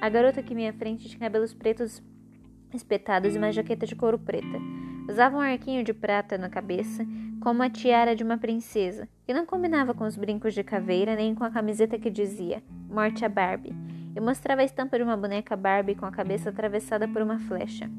A 0.00 0.08
garota 0.10 0.42
que 0.42 0.54
minha 0.54 0.72
frente 0.74 1.08
tinha 1.08 1.20
cabelos 1.20 1.54
pretos 1.54 2.02
espetados 2.74 3.34
e 3.34 3.38
uma 3.38 3.52
jaqueta 3.52 3.86
de 3.86 3.96
couro 3.96 4.18
preta. 4.18 4.58
Usava 5.08 5.36
um 5.36 5.40
arquinho 5.40 5.82
de 5.82 5.92
prata 5.92 6.38
na 6.38 6.48
cabeça, 6.48 7.06
como 7.40 7.62
a 7.62 7.70
tiara 7.70 8.14
de 8.14 8.22
uma 8.22 8.36
princesa, 8.36 9.08
que 9.24 9.34
não 9.34 9.46
combinava 9.46 9.94
com 9.94 10.04
os 10.04 10.16
brincos 10.16 10.54
de 10.54 10.62
caveira 10.62 11.16
nem 11.16 11.34
com 11.34 11.44
a 11.44 11.50
camiseta 11.50 11.98
que 11.98 12.10
dizia 12.10 12.62
Morte 12.88 13.24
a 13.24 13.28
Barbie, 13.28 13.74
e 14.14 14.20
mostrava 14.20 14.60
a 14.60 14.64
estampa 14.64 14.96
de 14.96 15.02
uma 15.02 15.16
boneca 15.16 15.56
Barbie 15.56 15.94
com 15.94 16.06
a 16.06 16.10
cabeça 16.10 16.50
atravessada 16.50 17.08
por 17.08 17.22
uma 17.22 17.38
flecha. 17.38 17.90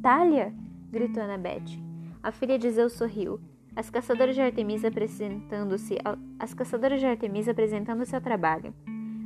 Talia! 0.00 0.52
gritou 0.90 1.22
Annabeth. 1.22 1.78
A 2.22 2.32
filha 2.32 2.58
de 2.58 2.70
Zeus 2.70 2.92
sorriu. 2.92 3.40
As 3.74 3.90
caçadoras 3.90 4.34
de 4.34 4.40
Artemisa 4.40 4.88
apresentando-se 4.88 5.98
ao... 6.04 6.16
as 6.38 6.54
caçadoras 6.54 6.98
de 6.98 7.06
Artemisa 7.06 7.50
apresentando-se 7.50 8.14
ao 8.14 8.22
trabalho. 8.22 8.72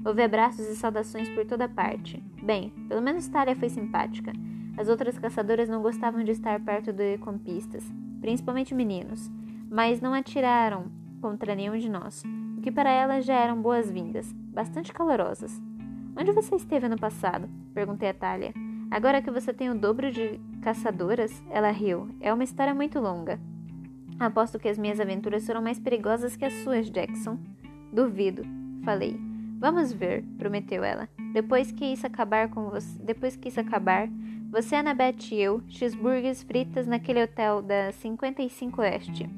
Houve 0.05 0.23
abraços 0.23 0.67
e 0.67 0.77
saudações 0.77 1.29
por 1.29 1.47
toda 1.47 1.69
parte. 1.69 2.23
Bem, 2.43 2.71
pelo 2.89 3.03
menos 3.03 3.29
Talia 3.29 3.55
foi 3.55 3.69
simpática. 3.69 4.33
As 4.77 4.89
outras 4.89 5.19
caçadoras 5.19 5.69
não 5.69 5.83
gostavam 5.83 6.23
de 6.25 6.31
estar 6.31 6.61
perto 6.61 6.93
de 6.93 7.19
compistas, 7.19 7.85
principalmente 8.21 8.75
meninos, 8.75 9.31
mas 9.71 10.01
não 10.01 10.15
atiraram 10.15 10.87
contra 11.21 11.55
nenhum 11.55 11.77
de 11.77 11.89
nós, 11.89 12.23
o 12.57 12.61
que 12.61 12.73
para 12.73 12.91
elas 12.91 13.25
já 13.25 13.35
eram 13.35 13.61
boas-vindas, 13.61 14.33
bastante 14.33 14.93
calorosas. 14.93 15.61
Onde 16.17 16.33
você 16.33 16.57
esteve 16.57 16.89
no 16.89 16.99
passado? 16.99 17.49
perguntei 17.73 18.09
a 18.09 18.15
Talia. 18.15 18.53
Agora 18.91 19.23
que 19.23 19.31
você 19.31 19.53
tem 19.53 19.71
o 19.71 19.79
dobro 19.79 20.11
de 20.11 20.41
caçadoras, 20.61 21.43
ela 21.51 21.71
riu. 21.71 22.09
É 22.21 22.35
uma 22.35 22.43
história 22.43 22.75
muito 22.75 22.99
longa. 22.99 23.39
Aposto 24.19 24.59
que 24.59 24.69
as 24.69 24.77
minhas 24.77 24.99
aventuras 24.99 25.47
foram 25.47 25.63
mais 25.63 25.79
perigosas 25.79 26.37
que 26.37 26.45
as 26.45 26.53
suas, 26.65 26.91
Jackson. 26.91 27.39
Duvido, 27.93 28.43
falei. 28.85 29.19
Vamos 29.59 29.93
ver, 29.93 30.25
prometeu 30.37 30.83
ela. 30.83 31.09
Depois 31.33 31.71
que 31.71 31.85
isso 31.85 32.07
acabar 32.07 32.49
com 32.49 32.69
você, 32.69 32.99
depois 33.03 33.37
que 33.37 33.49
isso 33.49 33.61
acabar, 33.61 34.09
você, 34.51 34.75
Annabeth 34.75 35.31
e 35.31 35.41
eu, 35.41 35.63
cheeseburgers 35.69 36.43
fritas 36.43 36.85
naquele 36.85 37.23
hotel 37.23 37.63
da 37.63 37.93
55 37.93 38.81
Oeste. 38.81 39.31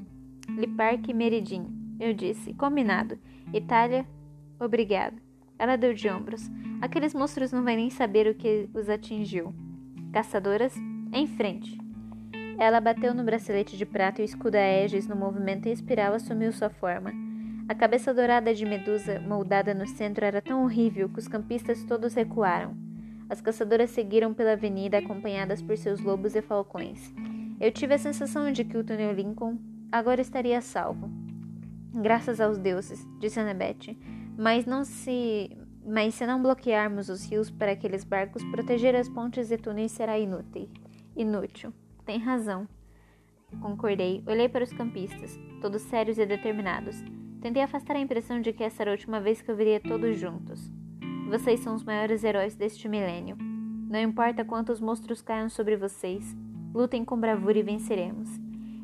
Le 0.48 0.66
Parc 0.66 1.06
Meridin. 1.12 1.66
Eu 2.00 2.14
disse, 2.14 2.54
combinado. 2.54 3.18
Itália, 3.52 4.06
obrigado. 4.58 5.20
Ela 5.58 5.76
deu 5.76 5.92
de 5.92 6.08
ombros. 6.08 6.50
Aqueles 6.80 7.12
monstros 7.12 7.52
não 7.52 7.62
vão 7.62 7.76
nem 7.76 7.90
saber 7.90 8.26
o 8.26 8.34
que 8.34 8.70
os 8.72 8.88
atingiu. 8.88 9.54
Caçadoras, 10.14 10.74
em 11.12 11.26
frente. 11.26 11.78
Ela 12.58 12.80
bateu 12.80 13.12
no 13.12 13.22
bracelete 13.22 13.76
de 13.76 13.84
prata 13.84 14.22
e 14.22 14.24
o 14.24 14.26
escudo 14.26 14.56
Aegis 14.56 15.06
no 15.06 15.14
movimento 15.14 15.66
em 15.66 15.72
espiral 15.72 16.14
assumiu 16.14 16.52
sua 16.52 16.70
forma. 16.70 17.12
A 17.68 17.74
cabeça 17.74 18.14
dourada 18.14 18.54
de 18.54 18.64
Medusa, 18.64 19.20
moldada 19.20 19.74
no 19.74 19.86
centro, 19.86 20.24
era 20.24 20.40
tão 20.40 20.64
horrível 20.64 21.10
que 21.10 21.18
os 21.18 21.28
campistas 21.28 21.84
todos 21.84 22.14
recuaram. 22.14 22.91
As 23.32 23.40
caçadoras 23.40 23.88
seguiram 23.88 24.34
pela 24.34 24.52
avenida 24.52 24.98
acompanhadas 24.98 25.62
por 25.62 25.74
seus 25.78 26.02
lobos 26.02 26.36
e 26.36 26.42
falcões. 26.42 27.10
Eu 27.58 27.72
tive 27.72 27.94
a 27.94 27.98
sensação 27.98 28.52
de 28.52 28.62
que 28.62 28.76
o 28.76 28.84
túnel 28.84 29.14
Lincoln 29.14 29.56
agora 29.90 30.20
estaria 30.20 30.60
salvo. 30.60 31.08
Graças 31.94 32.42
aos 32.42 32.58
deuses, 32.58 33.08
disse 33.18 33.40
Annabeth. 33.40 33.96
Mas 34.36 34.66
não 34.66 34.84
se. 34.84 35.50
Mas 35.82 36.12
se 36.14 36.26
não 36.26 36.42
bloquearmos 36.42 37.08
os 37.08 37.24
rios 37.24 37.50
para 37.50 37.72
aqueles 37.72 38.04
barcos, 38.04 38.44
proteger 38.50 38.94
as 38.94 39.08
pontes 39.08 39.50
e 39.50 39.56
túneis 39.56 39.92
será 39.92 40.18
inútil. 40.18 40.68
Inútil. 41.16 41.72
Tem 42.04 42.18
razão. 42.18 42.68
Concordei. 43.62 44.22
Olhei 44.26 44.46
para 44.50 44.64
os 44.64 44.74
campistas, 44.74 45.40
todos 45.62 45.80
sérios 45.80 46.18
e 46.18 46.26
determinados. 46.26 47.02
Tentei 47.40 47.62
afastar 47.62 47.96
a 47.96 48.00
impressão 48.00 48.42
de 48.42 48.52
que 48.52 48.62
essa 48.62 48.82
era 48.82 48.90
a 48.90 48.92
última 48.92 49.22
vez 49.22 49.40
que 49.40 49.50
eu 49.50 49.56
veria 49.56 49.80
todos 49.80 50.18
juntos. 50.18 50.70
Vocês 51.32 51.60
são 51.60 51.74
os 51.74 51.82
maiores 51.82 52.24
heróis 52.24 52.54
deste 52.54 52.86
milênio. 52.90 53.38
Não 53.88 53.98
importa 53.98 54.44
quantos 54.44 54.82
monstros 54.82 55.22
caiam 55.22 55.48
sobre 55.48 55.78
vocês, 55.78 56.36
lutem 56.74 57.06
com 57.06 57.18
bravura 57.18 57.58
e 57.58 57.62
venceremos. 57.62 58.28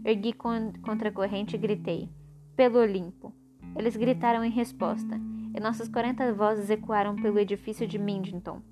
Ergui 0.03 0.33
con 0.33 0.73
contra 0.81 1.11
a 1.11 1.13
corrente 1.13 1.57
e 1.57 1.59
gritei: 1.59 2.09
Pelo 2.57 2.79
Olimpo! 2.79 3.35
Eles 3.77 3.99
gritaram 3.99 4.43
em 4.43 4.51
resposta, 4.51 5.21
e 5.55 5.61
nossas 5.61 5.91
quarenta 5.91 6.33
vozes 6.33 6.71
ecoaram 6.71 7.17
pelo 7.17 7.39
edifício 7.39 7.87
de 7.87 7.99
Mindington. 7.99 8.63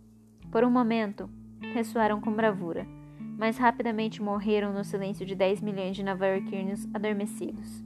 Por 0.50 0.64
um 0.64 0.71
momento, 0.71 1.28
ressoaram 1.75 2.18
com 2.18 2.33
bravura. 2.33 2.87
mas 3.37 3.59
rapidamente 3.59 4.23
morreram 4.23 4.73
no 4.73 4.85
silêncio 4.85 5.26
de 5.26 5.35
10 5.35 5.61
milhões 5.61 5.95
de 5.95 6.02
nova-iorquinos 6.02 6.88
adormecidos. 6.95 7.85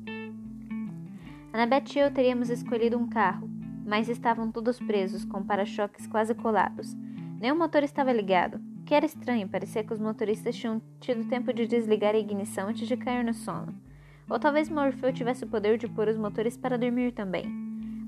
Annabeth 1.52 1.96
e 1.96 1.98
eu 1.98 2.12
teríamos 2.12 2.48
escolhido 2.48 2.96
um 2.96 3.08
carro, 3.08 3.49
mas 3.90 4.08
estavam 4.08 4.52
todos 4.52 4.78
presos, 4.78 5.24
com 5.24 5.42
para-choques 5.42 6.06
quase 6.06 6.32
colados. 6.32 6.96
Nenhum 7.40 7.58
motor 7.58 7.82
estava 7.82 8.12
ligado, 8.12 8.60
o 8.78 8.84
que 8.84 8.94
era 8.94 9.04
estranho, 9.04 9.48
parecia 9.48 9.82
que 9.82 9.92
os 9.92 9.98
motoristas 9.98 10.54
tinham 10.54 10.80
tido 11.00 11.28
tempo 11.28 11.52
de 11.52 11.66
desligar 11.66 12.14
a 12.14 12.18
ignição 12.18 12.68
antes 12.68 12.86
de 12.86 12.96
cair 12.96 13.24
no 13.24 13.34
sono. 13.34 13.74
Ou 14.28 14.38
talvez 14.38 14.68
Morpheus 14.68 15.18
tivesse 15.18 15.42
o 15.42 15.48
poder 15.48 15.76
de 15.76 15.88
pôr 15.88 16.06
os 16.06 16.16
motores 16.16 16.56
para 16.56 16.78
dormir 16.78 17.10
também. 17.10 17.46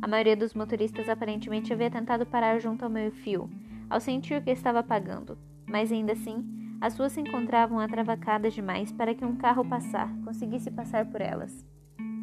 A 0.00 0.06
maioria 0.06 0.36
dos 0.36 0.54
motoristas 0.54 1.08
aparentemente 1.08 1.72
havia 1.72 1.90
tentado 1.90 2.24
parar 2.24 2.60
junto 2.60 2.84
ao 2.84 2.90
meio-fio, 2.90 3.50
ao 3.90 3.98
sentir 3.98 4.40
que 4.40 4.50
estava 4.52 4.78
apagando, 4.78 5.36
mas 5.66 5.90
ainda 5.90 6.12
assim, 6.12 6.76
as 6.80 6.96
ruas 6.96 7.10
se 7.10 7.20
encontravam 7.20 7.80
atravacadas 7.80 8.54
demais 8.54 8.92
para 8.92 9.16
que 9.16 9.24
um 9.24 9.34
carro 9.34 9.64
passar 9.64 10.08
conseguisse 10.24 10.70
passar 10.70 11.06
por 11.06 11.20
elas. 11.20 11.71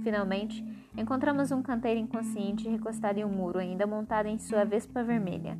Finalmente, 0.04 0.64
encontramos 0.98 1.52
um 1.52 1.62
canteiro 1.62 2.00
inconsciente 2.00 2.68
recostado 2.70 3.20
em 3.20 3.26
um 3.26 3.30
muro, 3.30 3.60
ainda 3.60 3.86
montado 3.86 4.28
em 4.28 4.38
sua 4.38 4.64
vespa 4.64 5.04
vermelha. 5.04 5.58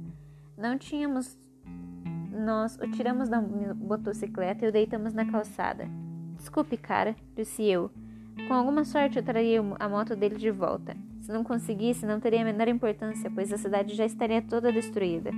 Não 0.58 0.78
tínhamos. 0.78 1.38
Nós 2.32 2.78
o 2.78 2.90
tiramos 2.92 3.28
da 3.28 3.42
motocicleta 3.42 4.66
e 4.66 4.70
o 4.70 4.72
deitamos 4.72 5.14
na 5.14 5.26
calçada. 5.26 5.88
Desculpe, 6.38 6.78
cara, 6.78 7.16
disse 7.36 7.64
eu. 7.64 7.92
Com 8.48 8.54
alguma 8.54 8.86
sorte 8.86 9.18
eu 9.18 9.24
traria 9.24 9.60
a 9.80 9.90
moto 9.90 10.16
dele 10.16 10.36
de 10.36 10.50
volta. 10.50 10.96
Se 11.20 11.32
não 11.32 11.44
conseguisse, 11.44 12.06
não 12.06 12.20
teria 12.20 12.42
a 12.42 12.46
menor 12.46 12.68
importância, 12.70 13.30
pois 13.30 13.52
a 13.52 13.58
cidade 13.58 13.94
já 13.94 14.06
estaria 14.06 14.42
toda 14.42 14.72
destruída. 14.72 15.32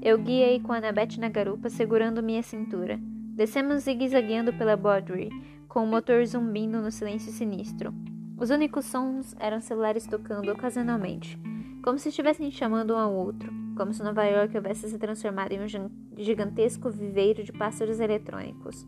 Eu 0.00 0.16
guiei 0.16 0.60
com 0.60 0.72
a 0.72 0.76
Annabeth 0.76 1.18
na 1.18 1.28
garupa, 1.28 1.68
segurando 1.68 2.22
minha 2.22 2.42
cintura. 2.42 2.98
Descemos 3.34 3.82
zigue-zagueando 3.82 4.52
pela 4.52 4.76
Broadway, 4.76 5.28
com 5.70 5.84
o 5.84 5.86
motor 5.86 6.26
zumbindo 6.26 6.82
no 6.82 6.90
silêncio 6.90 7.30
sinistro. 7.30 7.94
Os 8.36 8.50
únicos 8.50 8.86
sons 8.86 9.36
eram 9.38 9.60
celulares 9.60 10.04
tocando 10.04 10.50
ocasionalmente, 10.50 11.38
como 11.80 11.96
se 11.96 12.08
estivessem 12.08 12.50
chamando 12.50 12.92
um 12.92 12.98
ao 12.98 13.14
outro, 13.14 13.52
como 13.76 13.94
se 13.94 14.02
Nova 14.02 14.24
York 14.24 14.56
houvesse 14.56 14.90
se 14.90 14.98
transformado 14.98 15.52
em 15.52 15.60
um 15.60 15.90
gigantesco 16.18 16.90
viveiro 16.90 17.44
de 17.44 17.52
pássaros 17.52 18.00
eletrônicos. 18.00 18.84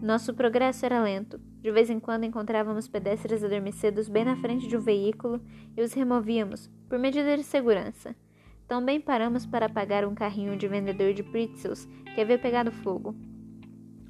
Nosso 0.00 0.32
progresso 0.32 0.86
era 0.86 1.02
lento. 1.02 1.38
De 1.60 1.70
vez 1.70 1.90
em 1.90 2.00
quando 2.00 2.24
encontrávamos 2.24 2.88
pedestres 2.88 3.44
adormecidos 3.44 4.08
bem 4.08 4.24
na 4.24 4.36
frente 4.36 4.66
de 4.66 4.78
um 4.78 4.80
veículo 4.80 5.38
e 5.76 5.82
os 5.82 5.92
removíamos, 5.92 6.70
por 6.88 6.98
medida 6.98 7.36
de 7.36 7.42
segurança. 7.42 8.16
Também 8.66 8.98
paramos 8.98 9.44
para 9.44 9.66
apagar 9.66 10.06
um 10.06 10.14
carrinho 10.14 10.56
de 10.56 10.66
vendedor 10.66 11.12
de 11.12 11.22
pretzels 11.22 11.86
que 12.14 12.22
havia 12.22 12.38
pegado 12.38 12.72
fogo. 12.72 13.14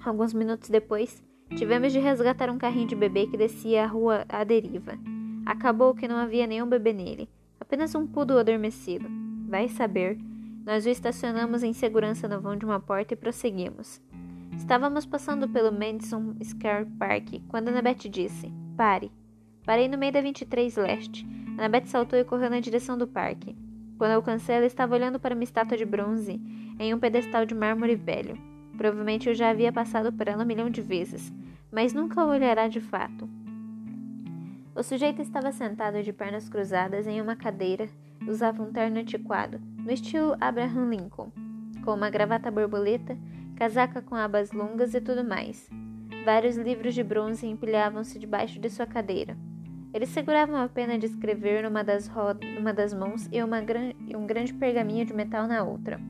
Alguns 0.04 0.32
minutos 0.32 0.70
depois, 0.70 1.20
tivemos 1.56 1.92
de 1.92 1.98
resgatar 1.98 2.50
um 2.50 2.58
carrinho 2.58 2.88
de 2.88 2.96
bebê 2.96 3.26
que 3.26 3.36
descia 3.36 3.84
a 3.84 3.86
rua 3.86 4.24
à 4.28 4.44
deriva. 4.44 4.98
Acabou 5.44 5.94
que 5.94 6.08
não 6.08 6.16
havia 6.16 6.46
nenhum 6.46 6.68
bebê 6.68 6.92
nele, 6.92 7.28
apenas 7.58 7.94
um 7.94 8.06
poodle 8.06 8.38
adormecido. 8.38 9.08
Vai 9.48 9.68
saber. 9.68 10.18
Nós 10.64 10.86
o 10.86 10.88
estacionamos 10.88 11.62
em 11.62 11.72
segurança 11.72 12.28
no 12.28 12.40
vão 12.40 12.56
de 12.56 12.64
uma 12.64 12.78
porta 12.78 13.14
e 13.14 13.16
prosseguimos. 13.16 14.00
Estávamos 14.56 15.06
passando 15.06 15.48
pelo 15.48 15.72
Madison 15.72 16.34
Square 16.44 16.86
Park 16.98 17.42
quando 17.48 17.68
Annabeth 17.68 18.08
disse: 18.08 18.52
Pare. 18.76 19.10
Parei 19.64 19.88
no 19.88 19.98
meio 19.98 20.12
da 20.12 20.20
23 20.20 20.76
Leste. 20.76 21.26
Annabeth 21.58 21.86
saltou 21.86 22.18
e 22.18 22.24
correu 22.24 22.50
na 22.50 22.60
direção 22.60 22.96
do 22.96 23.06
parque. 23.06 23.56
Quando 23.98 24.12
alcancei, 24.12 24.56
ela 24.56 24.66
estava 24.66 24.94
olhando 24.94 25.18
para 25.18 25.34
uma 25.34 25.44
estátua 25.44 25.76
de 25.76 25.84
bronze 25.84 26.40
em 26.78 26.94
um 26.94 26.98
pedestal 26.98 27.44
de 27.44 27.54
mármore 27.54 27.96
velho. 27.96 28.38
Provavelmente 28.80 29.28
eu 29.28 29.34
já 29.34 29.50
havia 29.50 29.70
passado 29.70 30.10
por 30.10 30.26
ela 30.26 30.42
um 30.42 30.46
milhão 30.46 30.70
de 30.70 30.80
vezes, 30.80 31.30
mas 31.70 31.92
nunca 31.92 32.24
o 32.24 32.30
olhará 32.30 32.66
de 32.66 32.80
fato. 32.80 33.28
O 34.74 34.82
sujeito 34.82 35.20
estava 35.20 35.52
sentado 35.52 36.02
de 36.02 36.14
pernas 36.14 36.48
cruzadas 36.48 37.06
em 37.06 37.20
uma 37.20 37.36
cadeira 37.36 37.90
usava 38.26 38.62
um 38.62 38.72
terno 38.72 38.98
antiquado, 38.98 39.60
no 39.76 39.92
estilo 39.92 40.34
Abraham 40.40 40.88
Lincoln, 40.88 41.30
com 41.84 41.92
uma 41.92 42.08
gravata 42.08 42.50
borboleta, 42.50 43.18
casaca 43.54 44.00
com 44.00 44.14
abas 44.14 44.50
longas 44.50 44.94
e 44.94 45.00
tudo 45.02 45.22
mais. 45.22 45.68
Vários 46.24 46.56
livros 46.56 46.94
de 46.94 47.04
bronze 47.04 47.46
empilhavam-se 47.46 48.18
debaixo 48.18 48.58
de 48.58 48.70
sua 48.70 48.86
cadeira. 48.86 49.36
Ele 49.92 50.06
segurava 50.06 50.52
uma 50.52 50.70
pena 50.70 50.98
de 50.98 51.04
escrever 51.04 51.64
numa 51.64 51.84
das, 51.84 52.10
numa 52.56 52.72
das 52.72 52.94
mãos 52.94 53.28
e, 53.30 53.44
gran 53.62 53.92
e 54.08 54.16
um 54.16 54.26
grande 54.26 54.54
pergaminho 54.54 55.04
de 55.04 55.12
metal 55.12 55.46
na 55.46 55.62
outra. 55.62 56.00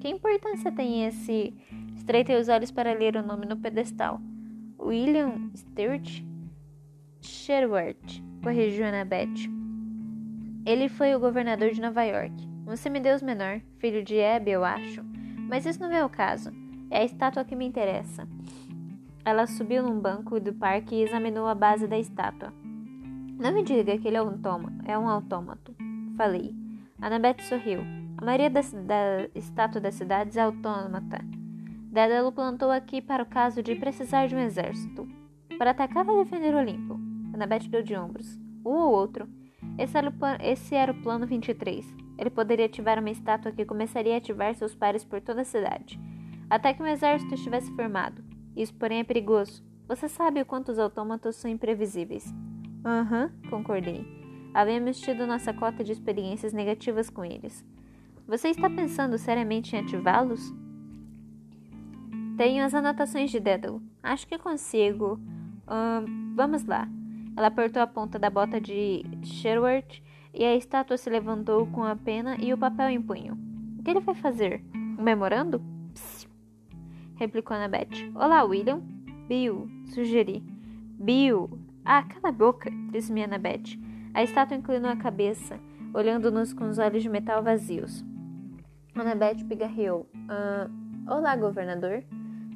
Que 0.00 0.08
importância 0.08 0.72
tem 0.72 1.06
esse? 1.06 1.54
Estreitei 1.98 2.40
os 2.40 2.48
olhos 2.48 2.70
para 2.70 2.94
ler 2.94 3.16
o 3.16 3.26
nome 3.26 3.44
no 3.44 3.56
pedestal. 3.56 4.20
William 4.78 5.50
Stewart 5.54 6.22
Sherwood, 7.20 8.24
corrigiu 8.42 8.86
Annabeth. 8.86 9.50
Ele 10.64 10.88
foi 10.88 11.14
o 11.14 11.20
governador 11.20 11.70
de 11.72 11.80
Nova 11.80 12.04
York, 12.04 12.32
um 12.66 12.76
semideus 12.76 13.20
menor, 13.20 13.60
filho 13.78 14.02
de 14.04 14.16
Hebe, 14.16 14.52
eu 14.52 14.64
acho. 14.64 15.02
Mas 15.48 15.66
isso 15.66 15.80
não 15.80 15.90
é 15.92 16.04
o 16.04 16.08
caso. 16.08 16.50
É 16.90 17.00
a 17.00 17.04
estátua 17.04 17.44
que 17.44 17.56
me 17.56 17.66
interessa. 17.66 18.26
Ela 19.24 19.46
subiu 19.46 19.82
num 19.82 19.98
banco 19.98 20.38
do 20.38 20.54
parque 20.54 20.94
e 20.94 21.02
examinou 21.02 21.46
a 21.46 21.54
base 21.54 21.86
da 21.86 21.98
estátua. 21.98 22.52
Não 23.38 23.52
me 23.52 23.62
diga 23.62 23.98
que 23.98 24.08
ele 24.08 24.16
é 24.16 24.22
um, 24.22 24.38
toma, 24.38 24.72
é 24.84 24.96
um 24.96 25.08
autômato, 25.08 25.74
falei. 26.16 26.54
Annabeth 27.00 27.42
sorriu. 27.42 27.80
A 28.16 28.24
maioria 28.24 28.50
da, 28.50 28.60
da 28.60 29.28
estátua 29.34 29.80
das 29.80 29.94
cidades 29.94 30.36
é 30.36 30.40
autômata. 30.40 31.37
Dédalo 31.98 32.30
plantou 32.30 32.70
aqui 32.70 33.02
para 33.02 33.24
o 33.24 33.26
caso 33.26 33.60
de 33.60 33.74
precisar 33.74 34.28
de 34.28 34.36
um 34.36 34.38
exército. 34.38 35.08
Para 35.58 35.72
atacar 35.72 36.08
ou 36.08 36.22
defender 36.22 36.54
o 36.54 36.58
Olimpo? 36.58 36.94
Annabeth 37.34 37.68
deu 37.68 37.82
de 37.82 37.96
ombros. 37.96 38.38
Um 38.64 38.70
ou 38.70 38.92
outro. 38.92 39.28
Esse 39.76 39.98
era, 39.98 40.08
o, 40.08 40.12
esse 40.40 40.76
era 40.76 40.92
o 40.92 41.02
plano 41.02 41.26
23. 41.26 41.92
Ele 42.16 42.30
poderia 42.30 42.66
ativar 42.66 43.00
uma 43.00 43.10
estátua 43.10 43.50
que 43.50 43.64
começaria 43.64 44.14
a 44.14 44.18
ativar 44.18 44.54
seus 44.54 44.76
pares 44.76 45.02
por 45.02 45.20
toda 45.20 45.40
a 45.40 45.44
cidade. 45.44 46.00
Até 46.48 46.72
que 46.72 46.80
um 46.80 46.86
exército 46.86 47.34
estivesse 47.34 47.74
formado. 47.74 48.22
Isso, 48.54 48.74
porém, 48.74 49.00
é 49.00 49.04
perigoso. 49.04 49.64
Você 49.88 50.08
sabe 50.08 50.40
o 50.40 50.46
quanto 50.46 50.70
os 50.70 50.78
autômatos 50.78 51.34
são 51.34 51.50
imprevisíveis. 51.50 52.32
Aham, 52.84 53.24
uhum, 53.24 53.50
concordei. 53.50 54.06
Havíamos 54.54 55.00
tido 55.00 55.26
nossa 55.26 55.52
cota 55.52 55.82
de 55.82 55.90
experiências 55.90 56.52
negativas 56.52 57.10
com 57.10 57.24
eles. 57.24 57.66
Você 58.24 58.50
está 58.50 58.70
pensando 58.70 59.18
seriamente 59.18 59.74
em 59.74 59.80
ativá-los? 59.80 60.54
Tenho 62.38 62.64
as 62.64 62.72
anotações 62.72 63.32
de 63.32 63.40
Dédalo. 63.40 63.82
Acho 64.00 64.24
que 64.28 64.38
consigo. 64.38 65.14
Uh, 65.66 66.34
vamos 66.36 66.64
lá. 66.64 66.88
Ela 67.36 67.48
apertou 67.48 67.82
a 67.82 67.86
ponta 67.86 68.16
da 68.16 68.30
bota 68.30 68.60
de 68.60 69.02
Sherwood 69.24 70.00
e 70.32 70.44
a 70.44 70.54
estátua 70.54 70.96
se 70.96 71.10
levantou 71.10 71.66
com 71.66 71.82
a 71.82 71.96
pena 71.96 72.36
e 72.38 72.54
o 72.54 72.58
papel 72.58 72.90
em 72.90 73.02
punho. 73.02 73.36
O 73.76 73.82
que 73.82 73.90
ele 73.90 73.98
vai 73.98 74.14
fazer? 74.14 74.62
Um 74.72 75.02
memorando? 75.02 75.60
Psst, 75.92 76.28
replicou 77.16 77.56
Annabeth. 77.56 78.08
Olá, 78.14 78.44
William. 78.44 78.82
Bill, 79.26 79.68
sugeri. 79.86 80.40
Bill, 80.96 81.50
ah, 81.84 82.04
cala 82.04 82.28
a 82.28 82.32
boca, 82.32 82.70
disse 82.92 83.12
minha 83.12 83.26
Annabeth. 83.26 83.76
A 84.14 84.22
estátua 84.22 84.56
inclinou 84.56 84.92
a 84.92 84.96
cabeça, 84.96 85.58
olhando-nos 85.92 86.52
com 86.52 86.68
os 86.68 86.78
olhos 86.78 87.02
de 87.02 87.08
metal 87.08 87.42
vazios. 87.42 88.04
Annabeth 88.94 89.44
pigarreou. 89.48 90.08
Ah, 90.28 90.70
olá, 91.08 91.34
governador. 91.34 92.04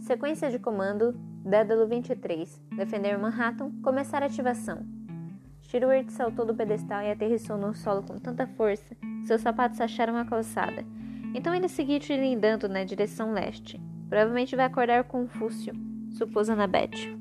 Sequência 0.03 0.51
de 0.51 0.59
comando, 0.59 1.13
Dédalo 1.45 1.87
23. 1.87 2.61
Defender 2.77 3.17
Manhattan, 3.17 3.71
começar 3.85 4.21
ativação. 4.21 4.85
Stewart 5.63 6.11
saltou 6.11 6.45
do 6.45 6.57
pedestal 6.57 7.03
e 7.03 7.11
aterrissou 7.13 7.57
no 7.57 7.73
solo 7.73 8.03
com 8.03 8.19
tanta 8.19 8.45
força 8.45 8.97
que 8.97 9.27
seus 9.29 9.41
sapatos 9.41 9.81
acharam 9.81 10.17
a 10.17 10.25
calçada. 10.25 10.85
Então 11.33 11.55
ele 11.55 11.69
seguiu 11.69 12.01
tilindando 12.01 12.69
na 12.69 12.83
direção 12.83 13.33
leste. 13.33 13.81
Provavelmente 14.09 14.57
vai 14.57 14.65
acordar 14.65 15.05
Confúcio, 15.05 15.73
supôs 16.11 16.51
Annabeth. 16.51 17.17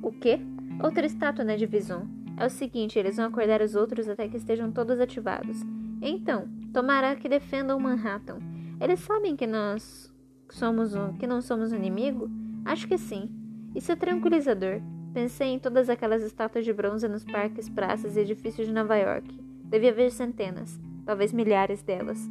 O 0.00 0.12
quê? 0.12 0.38
Outra 0.80 1.04
estátua 1.04 1.44
na 1.44 1.56
divisão. 1.56 2.08
É 2.36 2.46
o 2.46 2.50
seguinte, 2.50 3.00
eles 3.00 3.16
vão 3.16 3.26
acordar 3.26 3.60
os 3.60 3.74
outros 3.74 4.08
até 4.08 4.28
que 4.28 4.36
estejam 4.36 4.70
todos 4.70 5.00
ativados. 5.00 5.60
Então, 6.00 6.46
tomará 6.72 7.16
que 7.16 7.28
defendam 7.28 7.80
Manhattan. 7.80 8.38
Eles 8.80 9.00
sabem 9.00 9.34
que 9.34 9.46
nós 9.46 10.11
somos 10.54 10.94
um, 10.94 11.12
que 11.14 11.26
não 11.26 11.40
somos 11.40 11.72
um 11.72 11.76
inimigo? 11.76 12.30
Acho 12.64 12.86
que 12.86 12.98
sim. 12.98 13.28
Isso 13.74 13.90
é 13.90 13.96
tranquilizador. 13.96 14.80
Pensei 15.12 15.48
em 15.48 15.58
todas 15.58 15.90
aquelas 15.90 16.22
estátuas 16.22 16.64
de 16.64 16.72
bronze 16.72 17.08
nos 17.08 17.24
parques, 17.24 17.68
praças 17.68 18.16
e 18.16 18.20
edifícios 18.20 18.66
de 18.66 18.72
Nova 18.72 18.96
York. 18.96 19.28
Devia 19.64 19.90
haver 19.90 20.10
centenas, 20.10 20.80
talvez 21.04 21.32
milhares 21.32 21.82
delas. 21.82 22.30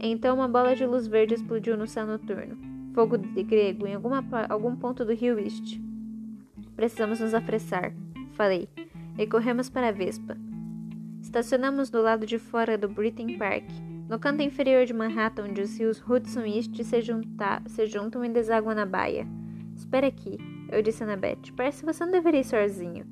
Então 0.00 0.36
uma 0.36 0.48
bola 0.48 0.74
de 0.74 0.86
luz 0.86 1.06
verde 1.06 1.34
explodiu 1.34 1.76
no 1.76 1.86
céu 1.86 2.06
noturno. 2.06 2.56
Fogo 2.94 3.18
de 3.18 3.42
grego 3.42 3.86
em 3.86 3.94
alguma, 3.94 4.24
algum 4.48 4.74
ponto 4.74 5.04
do 5.04 5.12
rio 5.12 5.38
East. 5.38 5.80
Precisamos 6.74 7.20
nos 7.20 7.34
apressar, 7.34 7.92
falei, 8.32 8.68
e 9.16 9.26
corremos 9.26 9.68
para 9.68 9.88
a 9.88 9.92
Vespa. 9.92 10.36
Estacionamos 11.20 11.90
do 11.90 12.00
lado 12.00 12.24
de 12.24 12.38
fora 12.38 12.78
do 12.78 12.88
Britain 12.88 13.36
Park, 13.36 13.64
no 14.08 14.18
canto 14.18 14.42
inferior 14.42 14.86
de 14.86 14.94
Manhattan, 14.94 15.44
onde 15.50 15.60
os 15.60 15.78
rios 15.78 16.02
Hudson 16.08 16.46
e 16.46 16.56
East 16.56 16.82
se, 16.82 17.02
junta, 17.02 17.62
se 17.66 17.86
juntam 17.86 18.24
e 18.24 18.28
desaguam 18.30 18.74
na 18.74 18.86
baia. 18.86 19.26
Espera 19.76 20.06
aqui, 20.06 20.38
eu 20.72 20.80
disse 20.80 21.02
a 21.02 21.06
Annabeth. 21.06 21.52
Parece 21.54 21.80
que 21.80 21.92
você 21.92 22.04
não 22.04 22.12
deveria 22.12 22.40
ir 22.40 22.44
sozinho. 22.44 23.06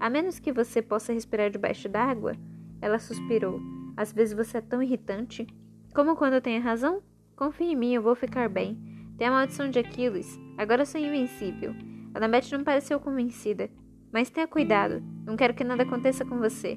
A 0.00 0.10
menos 0.10 0.40
que 0.40 0.52
você 0.52 0.82
possa 0.82 1.12
respirar 1.12 1.50
debaixo 1.50 1.88
d'água. 1.88 2.36
Ela 2.82 2.98
suspirou. 2.98 3.60
Às 3.96 4.12
vezes 4.12 4.34
você 4.34 4.58
é 4.58 4.60
tão 4.60 4.82
irritante. 4.82 5.46
Como 5.94 6.16
quando 6.16 6.34
eu 6.34 6.40
tenho 6.40 6.62
razão? 6.62 7.00
Confie 7.36 7.72
em 7.72 7.76
mim, 7.76 7.94
eu 7.94 8.02
vou 8.02 8.16
ficar 8.16 8.48
bem. 8.48 8.76
Tem 9.16 9.28
a 9.28 9.30
maldição 9.30 9.70
de 9.70 9.78
Aquiles. 9.78 10.38
Agora 10.58 10.84
sou 10.84 11.00
invencível. 11.00 11.74
Annabeth 12.12 12.50
não 12.52 12.64
pareceu 12.64 12.98
convencida. 12.98 13.70
Mas 14.12 14.30
tenha 14.30 14.48
cuidado. 14.48 15.00
Não 15.24 15.36
quero 15.36 15.54
que 15.54 15.62
nada 15.62 15.84
aconteça 15.84 16.24
com 16.24 16.38
você. 16.38 16.76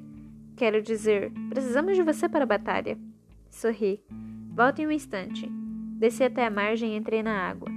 Quero 0.56 0.82
dizer, 0.82 1.32
precisamos 1.50 1.96
de 1.96 2.04
você 2.04 2.30
para 2.30 2.44
a 2.44 2.48
batalha. 2.48 2.98
Sorri. 3.54 4.02
Volte 4.56 4.86
um 4.86 4.92
instante. 4.92 5.48
Desci 6.00 6.24
até 6.24 6.48
a 6.48 6.50
margem 6.50 6.94
e 6.94 6.98
entrei 6.98 7.22
na 7.22 7.48
água. 7.48 7.70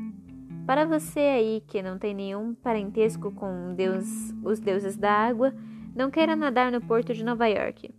Para 0.67 0.87
você 0.87 1.21
aí 1.21 1.63
que 1.67 1.83
não 1.83 1.99
tem 1.99 2.15
nenhum 2.15 2.55
parentesco 2.55 3.31
com 3.31 3.75
Deus, 3.75 4.07
os 4.43 4.59
deuses 4.59 4.97
da 4.97 5.13
água, 5.13 5.55
não 5.95 6.11
queira 6.11 6.35
nadar 6.35 6.73
no 6.73 6.81
porto 6.81 7.13
de 7.13 7.23
Nova 7.23 7.47
York. 7.47 7.95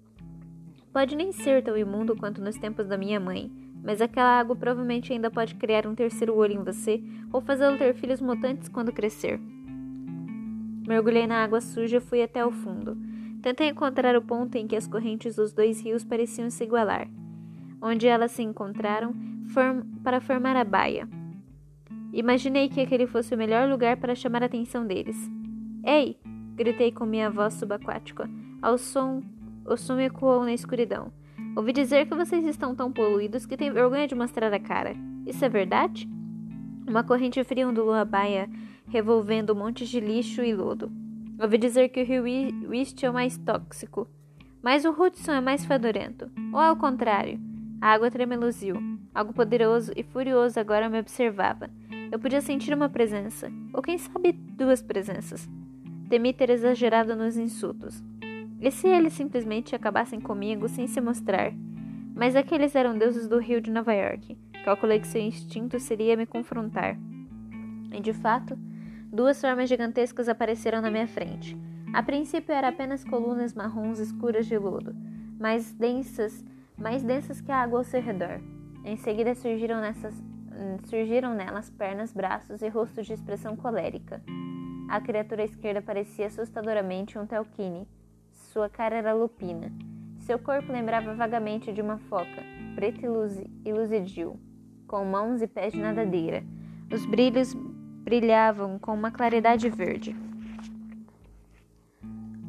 Pode 0.91 1.15
nem 1.15 1.31
ser 1.31 1.63
tão 1.63 1.77
imundo 1.77 2.15
quanto 2.15 2.41
nos 2.41 2.57
tempos 2.57 2.87
da 2.87 2.97
minha 2.97 3.19
mãe, 3.19 3.51
mas 3.83 4.01
aquela 4.01 4.39
água 4.39 4.55
provavelmente 4.55 5.13
ainda 5.13 5.29
pode 5.29 5.53
criar 5.53 5.85
um 5.85 5.93
terceiro 5.93 6.35
olho 6.35 6.53
em 6.53 6.63
você 6.63 7.01
ou 7.31 7.39
fazê-lo 7.41 7.77
ter 7.77 7.93
filhos 7.93 8.19
mutantes 8.19 8.67
quando 8.67 8.91
crescer. 8.91 9.39
Mergulhei 10.87 11.27
na 11.27 11.43
água 11.43 11.61
suja 11.61 11.97
e 11.97 12.01
fui 12.01 12.23
até 12.23 12.43
o 12.43 12.51
fundo. 12.51 12.97
Tentei 13.41 13.69
encontrar 13.69 14.15
o 14.15 14.21
ponto 14.21 14.55
em 14.55 14.67
que 14.67 14.75
as 14.75 14.87
correntes 14.87 15.35
dos 15.35 15.53
dois 15.53 15.79
rios 15.79 16.03
pareciam 16.03 16.49
se 16.49 16.63
igualar 16.63 17.07
onde 17.81 18.07
elas 18.07 18.31
se 18.31 18.43
encontraram 18.43 19.13
form 19.53 19.81
para 20.03 20.19
formar 20.19 20.55
a 20.55 20.63
baia. 20.63 21.07
Imaginei 22.13 22.69
que 22.69 22.81
aquele 22.81 23.05
fosse 23.05 23.33
o 23.33 23.37
melhor 23.37 23.69
lugar 23.69 23.97
para 23.97 24.15
chamar 24.15 24.43
a 24.43 24.45
atenção 24.47 24.85
deles. 24.85 25.17
Ei! 25.83 26.17
gritei 26.55 26.91
com 26.91 27.05
minha 27.05 27.29
voz 27.29 27.53
subaquática. 27.53 28.27
Ao 28.61 28.77
som, 28.77 29.21
o 29.65 29.77
som 29.77 29.99
ecoou 29.99 30.43
na 30.43 30.53
escuridão. 30.53 31.11
Ouvi 31.55 31.71
dizer 31.71 32.07
que 32.07 32.15
vocês 32.15 32.43
estão 32.45 32.75
tão 32.75 32.91
poluídos 32.91 33.45
que 33.45 33.57
têm 33.57 33.71
vergonha 33.71 34.07
de 34.07 34.15
mostrar 34.15 34.51
a 34.51 34.59
cara. 34.59 34.95
Isso 35.25 35.45
é 35.45 35.49
verdade? 35.49 36.09
Uma 36.87 37.03
corrente 37.03 37.43
fria 37.43 37.67
ondulou 37.67 37.93
a 37.93 38.05
baia, 38.05 38.49
revolvendo 38.87 39.55
montes 39.55 39.89
de 39.89 39.99
lixo 39.99 40.41
e 40.41 40.53
lodo. 40.53 40.91
Ouvi 41.39 41.57
dizer 41.57 41.89
que 41.89 42.01
o 42.01 42.05
rio 42.05 42.23
Wist 42.69 43.03
é 43.03 43.09
o 43.09 43.13
mais 43.13 43.37
tóxico, 43.37 44.07
mas 44.63 44.85
o 44.85 44.89
Hudson 44.89 45.33
é 45.33 45.41
mais 45.41 45.65
fedorento. 45.65 46.31
Ou 46.51 46.59
ao 46.59 46.75
contrário, 46.75 47.39
a 47.79 47.89
água 47.89 48.09
tremeluziu. 48.09 48.75
Algo 49.13 49.33
poderoso 49.33 49.91
e 49.95 50.03
furioso 50.03 50.59
agora 50.59 50.89
me 50.89 50.99
observava. 50.99 51.69
Eu 52.11 52.19
podia 52.19 52.41
sentir 52.41 52.73
uma 52.73 52.89
presença, 52.89 53.51
ou 53.73 53.81
quem 53.81 53.97
sabe 53.97 54.31
duas 54.31 54.81
presenças. 54.81 55.47
Temi 56.09 56.33
ter 56.33 56.49
exagerado 56.49 57.15
nos 57.15 57.37
insultos. 57.37 58.03
E 58.59 58.71
se 58.71 58.87
eles 58.87 59.13
simplesmente 59.13 59.75
acabassem 59.75 60.19
comigo 60.19 60.67
sem 60.67 60.87
se 60.87 60.99
mostrar? 60.99 61.53
Mas 62.15 62.35
aqueles 62.35 62.75
eram 62.75 62.97
deuses 62.97 63.27
do 63.27 63.37
rio 63.37 63.61
de 63.61 63.69
Nova 63.69 63.93
York. 63.93 64.35
Calculei 64.65 64.99
que 64.99 65.07
seu 65.07 65.21
instinto 65.21 65.79
seria 65.79 66.17
me 66.17 66.25
confrontar. 66.25 66.97
E 67.91 67.99
de 68.01 68.13
fato, 68.13 68.57
duas 69.11 69.39
formas 69.39 69.69
gigantescas 69.69 70.27
apareceram 70.27 70.81
na 70.81 70.89
minha 70.89 71.07
frente. 71.07 71.55
A 71.93 72.01
princípio 72.01 72.53
eram 72.53 72.69
apenas 72.69 73.03
colunas 73.03 73.53
marrons 73.53 73.99
escuras 73.99 74.47
de 74.47 74.57
lodo, 74.57 74.95
mais 75.39 75.71
densas 75.73 76.43
mais 76.77 77.03
densas 77.03 77.41
que 77.41 77.51
a 77.51 77.57
água 77.57 77.79
ao 77.79 77.83
seu 77.83 78.01
redor. 78.01 78.39
Em 78.85 78.95
seguida 78.97 79.33
surgiram, 79.35 79.81
nessas, 79.81 80.13
surgiram 80.85 81.33
nelas 81.33 81.69
pernas, 81.69 82.13
braços 82.13 82.61
e 82.61 82.69
rostos 82.69 83.07
de 83.07 83.13
expressão 83.13 83.55
colérica. 83.55 84.21
A 84.87 85.01
criatura 85.01 85.43
esquerda 85.43 85.81
parecia 85.81 86.27
assustadoramente 86.27 87.17
um 87.17 87.25
telquine. 87.25 87.87
Sua 88.31 88.69
cara 88.69 88.95
era 88.95 89.13
lupina. 89.13 89.71
Seu 90.19 90.39
corpo 90.39 90.71
lembrava 90.71 91.13
vagamente 91.13 91.73
de 91.73 91.81
uma 91.81 91.97
foca, 91.97 92.43
preta 92.75 93.05
e 93.65 93.73
luzidio, 93.73 94.39
com 94.87 95.03
mãos 95.03 95.41
e 95.41 95.47
pés 95.47 95.73
de 95.73 95.79
nadadeira. 95.79 96.43
Os 96.93 97.05
brilhos 97.05 97.53
brilhavam 97.53 98.79
com 98.79 98.93
uma 98.93 99.11
claridade 99.11 99.69
verde. 99.69 100.15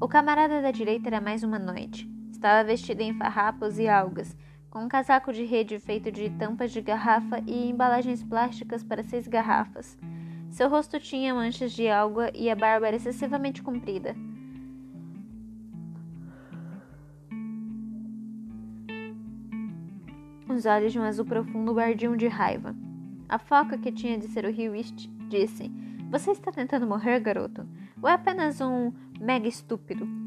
O 0.01 0.07
camarada 0.07 0.63
da 0.63 0.71
direita 0.71 1.09
era 1.09 1.21
mais 1.21 1.43
humanoide. 1.43 2.18
Estava 2.39 2.63
vestida 2.63 3.03
em 3.03 3.13
farrapos 3.15 3.81
e 3.81 3.89
algas, 3.89 4.37
com 4.71 4.85
um 4.85 4.89
casaco 4.89 5.33
de 5.33 5.45
rede 5.45 5.81
feito 5.81 6.13
de 6.13 6.31
tampas 6.31 6.71
de 6.71 6.81
garrafa 6.81 7.43
e 7.45 7.69
embalagens 7.69 8.23
plásticas 8.23 8.85
para 8.85 9.03
seis 9.03 9.27
garrafas. 9.27 9.99
Seu 10.49 10.69
rosto 10.69 11.01
tinha 11.01 11.35
manchas 11.35 11.73
de 11.73 11.89
água 11.89 12.31
e 12.33 12.49
a 12.49 12.55
barba 12.55 12.87
era 12.87 12.95
excessivamente 12.95 13.61
comprida. 13.61 14.15
Os 20.49 20.65
olhos 20.65 20.93
de 20.93 21.01
um 21.01 21.03
azul 21.03 21.25
profundo 21.25 21.75
guardiam 21.75 22.17
de 22.17 22.29
raiva. 22.29 22.73
A 23.29 23.41
foca, 23.41 23.77
que 23.77 23.91
tinha 23.91 24.17
de 24.17 24.29
ser 24.29 24.45
o 24.45 24.53
Rio 24.53 24.77
East, 24.77 25.09
disse: 25.29 25.73
Você 26.09 26.31
está 26.31 26.53
tentando 26.53 26.87
morrer, 26.87 27.19
garoto? 27.19 27.67
Ou 28.01 28.09
é 28.09 28.13
apenas 28.13 28.61
um 28.61 28.93
mega 29.21 29.49
estúpido? 29.49 30.18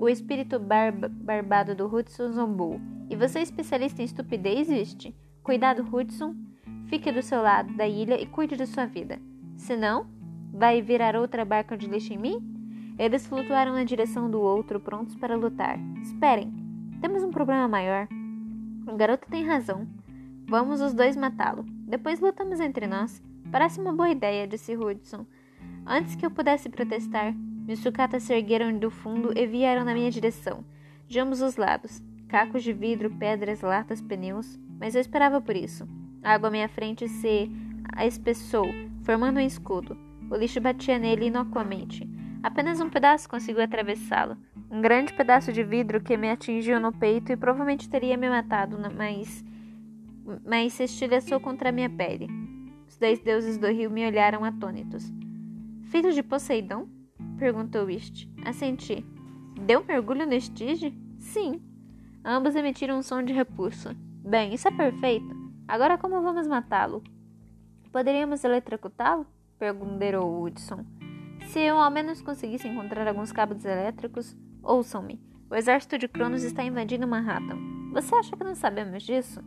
O 0.00 0.08
espírito 0.08 0.58
barba, 0.58 1.10
barbado 1.10 1.74
do 1.74 1.84
Hudson 1.84 2.32
zombou. 2.32 2.80
E 3.10 3.14
você 3.14 3.40
é 3.40 3.42
especialista 3.42 4.00
em 4.00 4.06
estupidez, 4.06 4.66
viste? 4.66 5.14
Cuidado, 5.42 5.86
Hudson. 5.94 6.34
Fique 6.86 7.12
do 7.12 7.20
seu 7.20 7.42
lado 7.42 7.70
da 7.74 7.86
ilha 7.86 8.18
e 8.18 8.24
cuide 8.24 8.56
de 8.56 8.66
sua 8.66 8.86
vida. 8.86 9.18
Senão, 9.58 10.06
vai 10.54 10.80
virar 10.80 11.16
outra 11.16 11.44
barca 11.44 11.76
de 11.76 11.86
lixo 11.86 12.14
em 12.14 12.18
mim? 12.18 12.94
Eles 12.98 13.26
flutuaram 13.26 13.74
na 13.74 13.84
direção 13.84 14.30
do 14.30 14.40
outro, 14.40 14.80
prontos 14.80 15.14
para 15.16 15.36
lutar. 15.36 15.78
Esperem, 16.00 16.50
temos 17.02 17.22
um 17.22 17.30
problema 17.30 17.68
maior. 17.68 18.08
O 18.88 18.96
garoto 18.96 19.28
tem 19.28 19.44
razão. 19.44 19.86
Vamos 20.48 20.80
os 20.80 20.94
dois 20.94 21.14
matá-lo. 21.14 21.66
Depois 21.86 22.20
lutamos 22.20 22.58
entre 22.58 22.86
nós. 22.86 23.22
Parece 23.52 23.78
uma 23.78 23.92
boa 23.92 24.08
ideia, 24.08 24.48
disse 24.48 24.74
Hudson. 24.74 25.26
Antes 25.86 26.14
que 26.14 26.24
eu 26.24 26.30
pudesse 26.30 26.70
protestar, 26.70 27.34
meus 27.70 27.78
sucatas 27.78 28.24
se 28.24 28.34
ergueram 28.34 28.76
do 28.76 28.90
fundo 28.90 29.32
e 29.38 29.46
vieram 29.46 29.84
na 29.84 29.94
minha 29.94 30.10
direção, 30.10 30.64
de 31.06 31.20
ambos 31.20 31.40
os 31.40 31.54
lados. 31.54 32.02
Cacos 32.26 32.64
de 32.64 32.72
vidro, 32.72 33.08
pedras, 33.10 33.60
latas, 33.60 34.02
pneus. 34.02 34.58
Mas 34.80 34.96
eu 34.96 35.00
esperava 35.00 35.40
por 35.40 35.54
isso. 35.54 35.86
A 36.20 36.32
água 36.32 36.48
à 36.48 36.50
minha 36.50 36.68
frente 36.68 37.06
se 37.06 37.48
espessou, 38.04 38.66
formando 39.04 39.36
um 39.36 39.46
escudo. 39.46 39.96
O 40.28 40.34
lixo 40.34 40.60
batia 40.60 40.98
nele 40.98 41.26
inocuamente. 41.26 42.10
Apenas 42.42 42.80
um 42.80 42.90
pedaço 42.90 43.28
conseguiu 43.28 43.62
atravessá-lo. 43.62 44.36
Um 44.68 44.80
grande 44.80 45.12
pedaço 45.12 45.52
de 45.52 45.62
vidro 45.62 46.00
que 46.00 46.16
me 46.16 46.28
atingiu 46.28 46.80
no 46.80 46.92
peito 46.92 47.30
e 47.30 47.36
provavelmente 47.36 47.88
teria 47.88 48.16
me 48.16 48.28
matado, 48.28 48.76
mas, 48.96 49.44
mas 50.44 50.72
se 50.72 50.82
estilhaçou 50.82 51.38
contra 51.38 51.68
a 51.68 51.72
minha 51.72 51.88
pele. 51.88 52.26
Os 52.88 52.96
dez 52.96 53.20
deuses 53.20 53.56
do 53.58 53.68
rio 53.68 53.92
me 53.92 54.04
olharam 54.04 54.44
atônitos. 54.44 55.08
Filho 55.84 56.10
de 56.10 56.20
Poseidon? 56.20 56.88
Perguntou 57.40 57.86
Wist. 57.86 58.28
Assenti. 58.44 59.02
Deu 59.62 59.80
um 59.80 59.84
mergulho 59.84 60.26
no 60.26 60.34
estige? 60.34 60.94
Sim. 61.18 61.62
Ambos 62.22 62.54
emitiram 62.54 62.98
um 62.98 63.02
som 63.02 63.22
de 63.22 63.32
repulso. 63.32 63.96
Bem, 64.22 64.52
isso 64.52 64.68
é 64.68 64.70
perfeito. 64.70 65.34
Agora 65.66 65.96
como 65.96 66.20
vamos 66.20 66.46
matá-lo? 66.46 67.02
Poderíamos 67.90 68.44
eletrocutá-lo? 68.44 69.26
Perguntou 69.58 70.42
Woodson. 70.42 70.84
Se 71.46 71.60
eu 71.60 71.80
ao 71.80 71.90
menos 71.90 72.20
conseguisse 72.20 72.68
encontrar 72.68 73.08
alguns 73.08 73.32
cabos 73.32 73.64
elétricos, 73.64 74.36
ouçam-me. 74.62 75.18
O 75.48 75.54
exército 75.54 75.96
de 75.96 76.08
Cronos 76.08 76.42
está 76.42 76.62
invadindo 76.62 77.08
Manhattan. 77.08 77.56
Você 77.94 78.14
acha 78.16 78.36
que 78.36 78.44
não 78.44 78.54
sabemos 78.54 79.02
disso? 79.02 79.42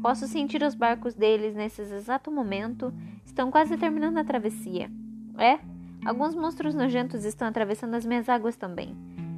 Posso 0.00 0.28
sentir 0.28 0.62
os 0.62 0.76
barcos 0.76 1.12
deles 1.12 1.56
nesse 1.56 1.82
exato 1.82 2.30
momento. 2.30 2.94
Estão 3.24 3.50
quase 3.50 3.76
terminando 3.76 4.18
a 4.18 4.24
travessia. 4.24 4.88
É? 5.36 5.71
Alguns 6.04 6.34
monstros 6.34 6.74
nojentos 6.74 7.24
estão 7.24 7.46
atravessando 7.46 7.94
as 7.94 8.04
minhas 8.04 8.28
águas 8.28 8.56
também. 8.56 8.96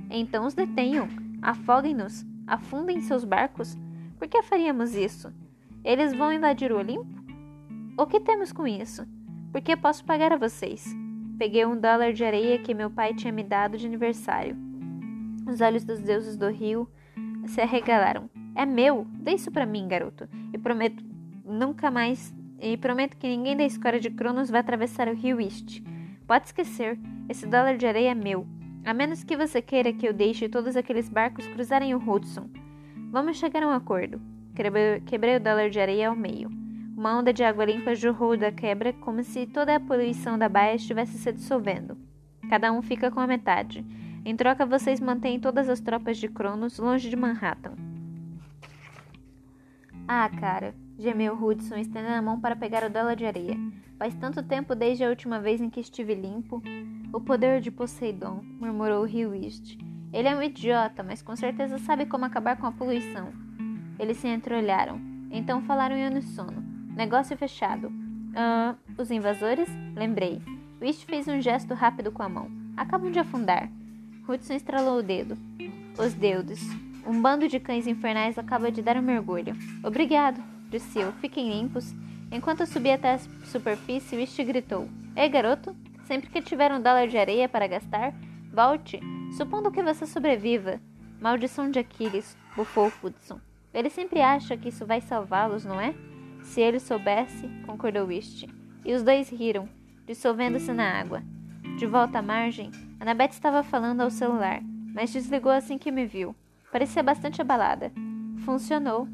Então 0.09 0.46
os 0.46 0.55
detenham, 0.55 1.09
afoguem-nos, 1.42 2.24
afundem 2.46 3.00
seus 3.00 3.24
barcos. 3.24 3.77
Por 4.18 4.29
que 4.29 4.42
faríamos 4.42 4.94
isso? 4.94 5.33
Eles 5.85 6.14
vão 6.14 6.33
invadir 6.33 6.72
o 6.72 6.79
Olimpo? 6.79 7.22
O 7.98 8.07
que 8.07 8.18
temos 8.18 8.50
com 8.50 8.66
isso? 8.66 9.07
Porque 9.53 9.77
posso 9.77 10.05
pagar 10.05 10.33
a 10.33 10.38
vocês. 10.38 10.87
Peguei 11.38 11.66
um 11.66 11.79
dólar 11.79 12.12
de 12.12 12.24
areia 12.24 12.59
que 12.59 12.72
meu 12.72 12.90
pai 12.90 13.12
tinha 13.12 13.33
me 13.33 13.42
dado 13.42 13.77
de 13.77 13.87
aniversário. 13.87 14.57
Os 15.46 15.61
olhos 15.61 15.85
dos 15.85 16.00
deuses 16.00 16.37
do 16.37 16.48
rio 16.48 16.88
se 17.46 17.61
arregalaram. 17.61 18.31
É 18.55 18.64
meu! 18.64 19.07
Dê 19.20 19.33
isso 19.33 19.50
para 19.50 19.66
mim, 19.66 19.87
garoto. 19.87 20.27
E 20.53 20.57
prometo 20.57 21.05
nunca 21.44 21.90
mais. 21.90 22.35
E 22.59 22.77
prometo 22.79 23.16
que 23.18 23.29
ninguém 23.29 23.57
da 23.57 23.64
escola 23.64 24.00
de 24.00 24.11
Cronos 24.11 24.48
vai 24.48 24.61
atravessar 24.61 25.09
o 25.09 25.14
rio 25.14 25.40
East. 25.40 25.83
Pode 26.26 26.46
esquecer, 26.46 26.98
esse 27.28 27.46
dólar 27.46 27.76
de 27.76 27.87
areia 27.87 28.12
é 28.12 28.14
meu. 28.14 28.46
A 28.84 28.94
menos 28.94 29.22
que 29.22 29.37
você 29.37 29.60
queira 29.60 29.92
que 29.92 30.08
eu 30.08 30.12
deixe 30.12 30.48
todos 30.48 30.74
aqueles 30.74 31.08
barcos 31.08 31.46
cruzarem 31.46 31.94
o 31.94 31.98
Hudson. 31.98 32.48
Vamos 33.10 33.37
chegar 33.37 33.62
a 33.62 33.66
um 33.66 33.70
acordo. 33.70 34.20
Quebrei 35.06 35.37
o 35.37 35.40
dólar 35.40 35.68
de 35.68 35.78
areia 35.78 36.08
ao 36.08 36.16
meio. 36.16 36.50
Uma 36.96 37.18
onda 37.18 37.32
de 37.32 37.44
água 37.44 37.66
limpa 37.66 37.94
jorrou 37.94 38.37
da 38.37 38.50
quebra 38.50 38.92
como 38.92 39.22
se 39.22 39.46
toda 39.46 39.76
a 39.76 39.80
poluição 39.80 40.38
da 40.38 40.48
baia 40.48 40.76
estivesse 40.76 41.18
se 41.18 41.30
dissolvendo. 41.32 41.98
Cada 42.48 42.72
um 42.72 42.80
fica 42.80 43.10
com 43.10 43.20
a 43.20 43.26
metade. 43.26 43.84
Em 44.24 44.34
troca, 44.34 44.64
vocês 44.64 45.00
mantêm 45.00 45.38
todas 45.38 45.68
as 45.68 45.80
tropas 45.80 46.16
de 46.16 46.28
Cronos 46.28 46.78
longe 46.78 47.10
de 47.10 47.16
Manhattan. 47.16 47.74
Ah, 50.08 50.30
cara, 50.40 50.74
gemeu 50.98 51.35
Hudson, 51.35 51.76
estendendo 51.76 52.14
a 52.14 52.22
mão 52.22 52.40
para 52.40 52.57
pegar 52.57 52.85
o 52.85 52.90
dólar 52.90 53.16
de 53.16 53.26
areia. 53.26 53.57
Faz 53.98 54.14
tanto 54.14 54.42
tempo 54.42 54.74
desde 54.74 55.04
a 55.04 55.09
última 55.09 55.40
vez 55.40 55.61
em 55.61 55.70
que 55.70 55.80
estive 55.80 56.14
limpo. 56.14 56.62
O 57.12 57.20
poder 57.20 57.61
de 57.61 57.70
Poseidon, 57.70 58.40
murmurou 58.61 59.04
Rio 59.04 59.35
East. 59.35 59.78
Ele 60.12 60.28
é 60.28 60.37
um 60.37 60.42
idiota, 60.42 61.02
mas 61.02 61.22
com 61.22 61.35
certeza 61.35 61.78
sabe 61.78 62.07
como 62.07 62.24
acabar 62.24 62.57
com 62.57 62.66
a 62.66 62.72
poluição. 62.72 63.33
Eles 63.98 64.16
se 64.16 64.28
entreolharam. 64.28 65.00
Então 65.30 65.62
falaram 65.62 65.96
em 65.96 66.07
unissono. 66.07 66.62
Negócio 66.94 67.37
fechado. 67.37 67.92
Ah, 68.35 68.74
os 68.96 69.11
invasores? 69.11 69.68
Lembrei. 69.96 70.40
Wist 70.80 71.04
fez 71.04 71.26
um 71.26 71.40
gesto 71.40 71.74
rápido 71.74 72.12
com 72.12 72.22
a 72.22 72.28
mão. 72.28 72.48
Acabam 72.76 73.11
de 73.11 73.18
afundar. 73.18 73.70
Hudson 74.28 74.54
estralou 74.54 74.98
o 74.98 75.02
dedo. 75.02 75.37
Os 75.98 76.14
deuses. 76.14 76.61
Um 77.07 77.20
bando 77.20 77.48
de 77.48 77.61
cães 77.61 77.87
infernais 77.87 78.38
acaba 78.38 78.70
de 78.70 78.83
dar 78.83 78.96
um 78.96 79.02
mergulho. 79.02 79.54
Obrigado, 79.83 80.42
eu. 80.96 81.12
Fiquem 81.20 81.50
limpos. 81.50 81.94
Enquanto 82.30 82.66
subia 82.66 82.94
até 82.94 83.14
a 83.14 83.18
superfície, 83.44 84.16
Wist 84.16 84.42
gritou: 84.42 84.88
Ei, 85.16 85.28
garoto, 85.28 85.74
sempre 86.04 86.28
que 86.30 86.42
tiver 86.42 86.72
um 86.72 86.80
dólar 86.80 87.08
de 87.08 87.16
areia 87.16 87.48
para 87.48 87.66
gastar, 87.66 88.12
volte, 88.52 89.00
supondo 89.37 89.70
que 89.70 89.82
você 89.82 90.06
sobreviva. 90.06 90.80
Maldição 91.20 91.70
de 91.70 91.78
Aquiles, 91.78 92.37
bufou 92.56 92.92
Hudson. 93.02 93.40
Ele 93.72 93.88
sempre 93.88 94.20
acha 94.20 94.56
que 94.56 94.68
isso 94.68 94.84
vai 94.84 95.00
salvá-los, 95.00 95.64
não 95.64 95.80
é? 95.80 95.94
Se 96.42 96.60
ele 96.60 96.78
soubesse, 96.78 97.48
concordou 97.66 98.06
Wist. 98.06 98.46
E 98.84 98.92
os 98.92 99.02
dois 99.02 99.30
riram, 99.30 99.68
dissolvendo-se 100.06 100.72
na 100.72 101.00
água. 101.00 101.22
De 101.78 101.87
volta 101.87 102.18
à 102.18 102.22
margem, 102.22 102.70
Annabeth 103.00 103.30
estava 103.30 103.62
falando 103.62 104.02
ao 104.02 104.10
celular, 104.10 104.60
mas 104.94 105.12
desligou 105.12 105.50
assim 105.50 105.78
que 105.78 105.90
me 105.90 106.06
viu. 106.06 106.37
Parecia 106.70 107.02
bastante 107.02 107.40
abalada. 107.40 107.90
Funcionou, 108.44 109.08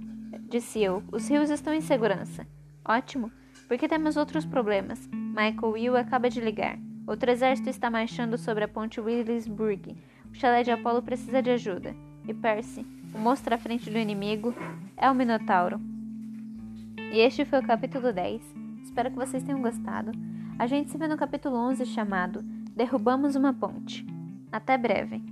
disse 0.51 0.83
eu. 0.83 1.03
Os 1.11 1.29
rios 1.29 1.49
estão 1.49 1.73
em 1.73 1.81
segurança. 1.81 2.47
Ótimo, 2.85 3.31
porque 3.69 3.89
temos 3.89 4.17
outros 4.17 4.45
problemas. 4.45 5.09
Michael 5.13 5.73
Will 5.73 5.97
acaba 5.97 6.29
de 6.29 6.41
ligar. 6.41 6.79
Outro 7.07 7.31
exército 7.31 7.71
está 7.71 7.89
marchando 7.89 8.37
sobre 8.37 8.65
a 8.65 8.69
ponte 8.69 9.01
Willisburg. 9.01 9.97
O 10.31 10.35
chalé 10.35 10.63
de 10.63 10.71
Apolo 10.71 11.01
precisa 11.03 11.41
de 11.41 11.51
ajuda. 11.51 11.95
E 12.29 12.35
Percy, 12.35 12.87
o 13.15 13.19
monstro 13.19 13.55
à 13.55 13.59
frente 13.59 13.89
do 13.89 13.99
inimigo, 13.99 14.55
é 14.97 15.11
o 15.11 15.15
Minotauro. 15.15 15.81
E 17.13 17.19
este 17.19 17.45
foi 17.45 17.61
o 17.61 17.67
capítulo 17.67 18.13
10. 18.13 18.43
Espero 18.83 19.11
que 19.11 19.17
vocês 19.17 19.43
tenham 19.43 19.63
gostado. 19.63 20.13
A 20.59 20.67
gente 20.67 20.91
se 20.91 20.99
vê 20.99 21.09
no 21.09 21.17
capítulo 21.17 21.57
11 21.57 21.87
chamado 21.87 22.43
Derrubamos 22.77 23.35
uma 23.35 23.53
Ponte. 23.53 24.07
Até 24.53 24.77
breve! 24.77 25.30